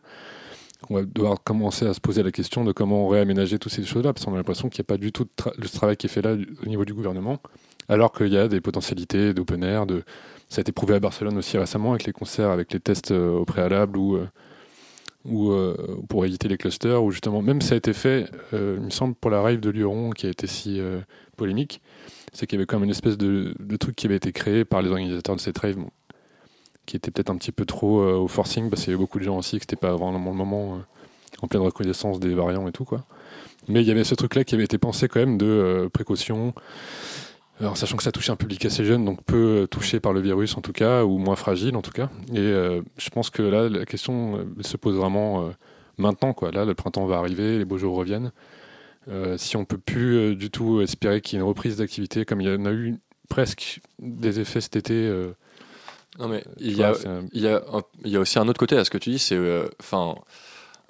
on 0.90 0.94
va 0.94 1.02
devoir 1.02 1.42
commencer 1.42 1.86
à 1.86 1.94
se 1.94 2.00
poser 2.00 2.22
la 2.22 2.30
question 2.30 2.64
de 2.64 2.72
comment 2.72 3.08
réaménager 3.08 3.58
toutes 3.58 3.72
ces 3.72 3.84
choses-là, 3.84 4.12
parce 4.12 4.24
qu'on 4.24 4.34
a 4.34 4.36
l'impression 4.36 4.68
qu'il 4.68 4.80
n'y 4.80 4.86
a 4.86 4.90
pas 4.94 4.96
du 4.96 5.12
tout 5.12 5.24
de 5.24 5.30
le 5.58 5.68
travail 5.68 5.96
qui 5.96 6.06
est 6.06 6.10
fait 6.10 6.22
là 6.22 6.34
au 6.62 6.66
niveau 6.66 6.84
du 6.84 6.94
gouvernement, 6.94 7.40
alors 7.88 8.12
qu'il 8.12 8.28
y 8.28 8.38
a 8.38 8.48
des 8.48 8.60
potentialités 8.60 9.34
d'open 9.34 9.62
air, 9.62 9.86
de... 9.86 10.02
ça 10.48 10.60
a 10.60 10.62
été 10.62 10.72
prouvé 10.72 10.94
à 10.94 11.00
Barcelone 11.00 11.36
aussi 11.38 11.58
récemment 11.58 11.92
avec 11.92 12.04
les 12.04 12.12
concerts, 12.12 12.50
avec 12.50 12.72
les 12.72 12.80
tests 12.80 13.10
euh, 13.10 13.38
au 13.38 13.44
préalable 13.44 13.98
ou, 13.98 14.16
euh, 14.16 14.28
euh, 15.26 15.74
pour 16.08 16.24
éviter 16.24 16.48
les 16.48 16.56
clusters, 16.56 17.02
ou 17.02 17.10
justement, 17.10 17.42
même 17.42 17.60
ça 17.60 17.74
a 17.74 17.78
été 17.78 17.92
fait, 17.92 18.30
il 18.52 18.58
me 18.58 18.90
semble, 18.90 19.14
pour 19.14 19.30
la 19.30 19.40
rave 19.40 19.60
de 19.60 19.70
Lyon 19.70 20.10
qui 20.10 20.26
a 20.26 20.30
été 20.30 20.46
si 20.46 20.80
polémique, 21.36 21.82
c'est 22.32 22.46
qu'il 22.46 22.56
y 22.56 22.58
avait 22.58 22.66
quand 22.66 22.76
même 22.76 22.84
une 22.84 22.90
espèce 22.90 23.18
de, 23.18 23.54
truc 23.78 23.96
qui 23.96 24.06
avait 24.06 24.16
été 24.16 24.32
créé 24.32 24.64
par 24.64 24.82
les 24.82 24.90
organisateurs 24.90 25.36
de 25.36 25.40
cette 25.40 25.58
rave, 25.58 25.76
qui 26.88 26.96
était 26.96 27.10
peut-être 27.10 27.28
un 27.28 27.36
petit 27.36 27.52
peu 27.52 27.66
trop 27.66 28.00
euh, 28.00 28.14
au 28.14 28.28
forcing, 28.28 28.70
parce 28.70 28.82
qu'il 28.82 28.92
y 28.92 28.94
avait 28.94 29.02
beaucoup 29.02 29.18
de 29.18 29.24
gens 29.24 29.36
aussi 29.36 29.56
que 29.58 29.62
c'était 29.62 29.76
pas 29.76 29.92
vraiment 29.92 30.30
le 30.30 30.34
moment 30.34 30.76
euh, 30.76 30.78
en 31.42 31.46
pleine 31.46 31.60
reconnaissance 31.60 32.18
des 32.18 32.34
variants 32.34 32.66
et 32.66 32.72
tout, 32.72 32.86
quoi. 32.86 33.04
Mais 33.68 33.82
il 33.82 33.86
y 33.86 33.90
avait 33.90 34.04
ce 34.04 34.14
truc-là 34.14 34.42
qui 34.42 34.54
avait 34.54 34.64
été 34.64 34.78
pensé 34.78 35.06
quand 35.06 35.20
même 35.20 35.36
de 35.36 35.46
euh, 35.46 35.88
précaution, 35.90 36.54
sachant 37.74 37.98
que 37.98 38.02
ça 38.02 38.10
touche 38.10 38.30
un 38.30 38.36
public 38.36 38.64
assez 38.64 38.86
jeune, 38.86 39.04
donc 39.04 39.22
peu 39.22 39.68
touché 39.70 40.00
par 40.00 40.14
le 40.14 40.20
virus 40.20 40.56
en 40.56 40.62
tout 40.62 40.72
cas, 40.72 41.04
ou 41.04 41.18
moins 41.18 41.36
fragile 41.36 41.76
en 41.76 41.82
tout 41.82 41.90
cas. 41.90 42.08
Et 42.32 42.54
je 42.96 43.10
pense 43.10 43.30
que 43.30 43.42
là, 43.42 43.68
la 43.68 43.84
question 43.84 44.46
se 44.60 44.76
pose 44.76 44.94
vraiment 44.94 45.50
maintenant, 45.98 46.34
quoi. 46.34 46.52
Là, 46.52 46.64
le 46.64 46.74
printemps 46.74 47.04
va 47.06 47.16
arriver, 47.16 47.58
les 47.58 47.64
beaux 47.64 47.76
jours 47.76 47.96
reviennent. 47.96 48.30
Si 49.38 49.56
on 49.56 49.64
peut 49.64 49.76
plus 49.76 50.36
du 50.36 50.50
tout 50.50 50.80
espérer 50.82 51.20
qu'il 51.20 51.36
y 51.36 51.36
ait 51.40 51.42
une 51.42 51.48
reprise 51.48 51.78
d'activité, 51.78 52.24
comme 52.24 52.40
il 52.40 52.48
y 52.48 52.54
en 52.54 52.64
a 52.64 52.70
eu 52.70 52.94
presque 53.28 53.80
des 53.98 54.38
effets 54.38 54.60
cet 54.60 54.76
été, 54.76 55.12
Non, 56.18 56.28
mais 56.28 56.42
il 56.58 56.76
y, 56.76 56.82
a, 56.82 56.88
un- 57.06 57.26
il, 57.32 57.42
y 57.42 57.48
a 57.48 57.56
un- 57.72 57.82
il 58.04 58.10
y 58.10 58.16
a 58.16 58.20
aussi 58.20 58.38
un 58.38 58.48
autre 58.48 58.58
côté 58.58 58.76
à 58.76 58.84
ce 58.84 58.90
que 58.90 58.98
tu 58.98 59.10
dis, 59.10 59.18
c'est 59.18 59.36
euh, 59.36 59.68
enfin 59.80 60.16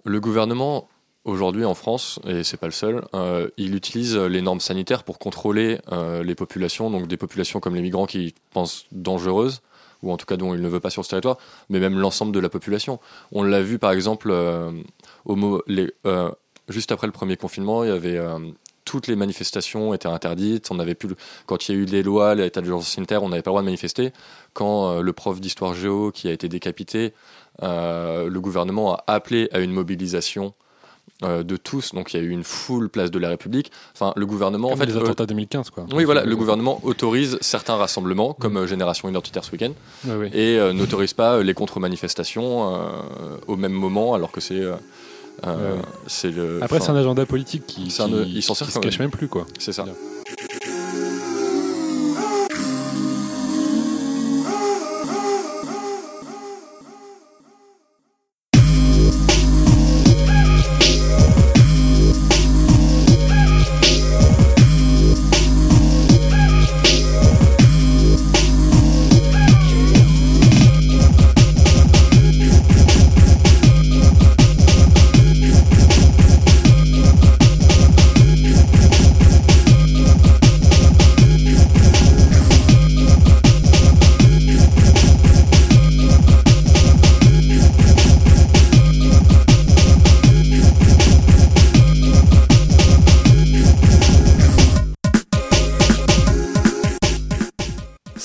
le 0.04 0.20
gouvernement 0.20 0.88
aujourd'hui 1.24 1.64
en 1.66 1.74
France 1.74 2.18
et 2.26 2.44
c'est 2.44 2.56
pas 2.56 2.66
le 2.66 2.72
seul, 2.72 3.04
euh, 3.14 3.48
il 3.58 3.74
utilise 3.74 4.16
les 4.16 4.40
normes 4.40 4.60
sanitaires 4.60 5.02
pour 5.04 5.18
contrôler 5.18 5.80
euh, 5.92 6.22
les 6.22 6.34
populations, 6.34 6.90
donc 6.90 7.06
des 7.08 7.16
populations 7.18 7.60
comme 7.60 7.74
les 7.74 7.82
migrants 7.82 8.06
qui 8.06 8.34
pensent 8.52 8.86
dangereuses 8.92 9.60
ou 10.02 10.12
en 10.12 10.16
tout 10.16 10.24
cas 10.26 10.36
dont 10.36 10.54
il 10.54 10.62
ne 10.62 10.68
veut 10.68 10.80
pas 10.80 10.90
sur 10.90 11.04
ce 11.04 11.10
territoire, 11.10 11.36
mais 11.68 11.80
même 11.80 11.98
l'ensemble 11.98 12.32
de 12.32 12.38
la 12.40 12.48
population. 12.48 13.00
On 13.32 13.42
l'a 13.42 13.60
vu 13.60 13.78
par 13.78 13.90
exemple 13.90 14.28
euh, 14.30 14.70
au 15.26 15.62
les, 15.66 15.92
euh, 16.06 16.30
juste 16.68 16.92
après 16.92 17.08
le 17.08 17.12
premier 17.12 17.36
confinement, 17.36 17.82
il 17.84 17.90
y 17.90 17.92
avait 17.92 18.16
euh, 18.16 18.38
toutes 18.88 19.06
les 19.06 19.16
manifestations 19.16 19.92
étaient 19.92 20.08
interdites. 20.08 20.70
On 20.70 20.76
n'avait 20.76 20.94
plus, 20.94 21.10
quand 21.44 21.68
il 21.68 21.74
y 21.74 21.78
a 21.78 21.82
eu 21.82 21.84
les 21.84 22.02
lois, 22.02 22.34
l'état 22.34 22.62
d'urgence 22.62 22.88
sanitaire, 22.88 23.22
on 23.22 23.28
n'avait 23.28 23.42
pas 23.42 23.50
le 23.50 23.52
droit 23.52 23.60
de 23.60 23.66
manifester. 23.66 24.12
Quand 24.54 24.76
euh, 24.92 25.02
le 25.02 25.12
prof 25.12 25.38
d'histoire 25.42 25.74
géo 25.74 26.10
qui 26.10 26.26
a 26.28 26.32
été 26.32 26.48
décapité, 26.48 27.12
euh, 27.62 28.30
le 28.30 28.40
gouvernement 28.40 28.94
a 28.94 29.04
appelé 29.08 29.50
à 29.52 29.58
une 29.58 29.72
mobilisation 29.72 30.54
euh, 31.22 31.42
de 31.42 31.56
tous. 31.58 31.92
Donc 31.94 32.14
il 32.14 32.16
y 32.16 32.20
a 32.20 32.22
eu 32.22 32.30
une 32.30 32.44
foule 32.44 32.88
place 32.88 33.10
de 33.10 33.18
la 33.18 33.28
République. 33.28 33.70
Enfin, 33.94 34.14
le 34.16 34.24
gouvernement, 34.24 34.68
Comme 34.70 34.78
en 34.78 34.80
fait, 34.80 34.86
les 34.86 34.96
euh, 34.96 35.02
attentats 35.02 35.26
2015, 35.26 35.68
quoi. 35.70 35.84
oui, 35.92 36.04
voilà, 36.04 36.24
le 36.24 36.36
gouvernement 36.36 36.80
autorise 36.82 37.36
certains 37.42 37.76
rassemblements, 37.76 38.32
comme 38.32 38.56
euh, 38.56 38.66
Génération 38.66 39.06
Identitaire 39.08 39.44
ce 39.44 39.52
week-end, 39.52 39.72
et 40.32 40.58
euh, 40.58 40.72
n'autorise 40.72 41.12
pas 41.12 41.34
euh, 41.36 41.42
les 41.42 41.52
contre-manifestations 41.54 42.74
euh, 42.74 42.78
au 43.48 43.56
même 43.56 43.72
moment, 43.72 44.14
alors 44.14 44.32
que 44.32 44.40
c'est 44.40 44.62
euh, 45.46 45.76
le. 46.30 46.62
Après, 46.62 46.80
c'est 46.80 46.90
un 46.90 46.96
agenda 46.96 47.24
politique 47.26 47.66
qui, 47.66 47.90
un- 48.00 48.24
qui, 48.24 48.42
se 48.42 48.78
cache 48.80 48.98
même. 48.98 49.08
même 49.08 49.10
plus, 49.10 49.28
quoi. 49.28 49.46
c'est 49.58 49.72
ça. 49.72 49.84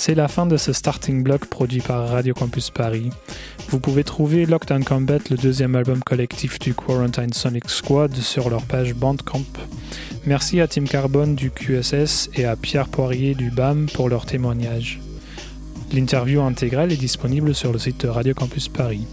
C'est 0.06 0.16
la 0.16 0.28
fin 0.28 0.46
de 0.46 0.58
ce 0.58 0.74
starting 0.74 1.24
block 1.24 1.46
produit 1.46 1.80
par 1.80 2.10
Radio 2.10 2.34
Campus 2.34 2.72
Paris. 2.72 3.10
Vous 3.70 3.80
pouvez 3.80 4.04
trouver 4.04 4.46
Lockdown 4.46 4.84
Combat, 4.84 5.20
le 5.30 5.38
deuxième 5.38 5.78
album 5.78 6.04
collectif 6.04 6.60
du 6.60 6.74
Quarantine 6.74 7.32
Sonic 7.32 7.70
Squad, 7.70 8.14
sur 8.14 8.50
leur 8.50 8.64
page 8.64 8.94
Bandcamp. 8.96 9.46
Merci 10.26 10.60
à 10.60 10.68
Tim 10.68 10.84
Carbone 10.84 11.36
du 11.36 11.52
QSS 11.52 12.32
et 12.36 12.44
à 12.44 12.58
Pierre 12.58 12.90
Poirier 12.90 13.34
du 13.34 13.50
BAM 13.50 13.86
pour 13.94 14.10
leur 14.10 14.26
témoignage. 14.26 15.00
L'interview 15.94 16.42
intégrale 16.42 16.92
est 16.92 16.98
disponible 16.98 17.56
sur 17.56 17.72
le 17.72 17.80
site 17.80 18.02
de 18.02 18.10
Radio 18.10 18.34
Campus 18.34 18.68
Paris. 18.68 19.08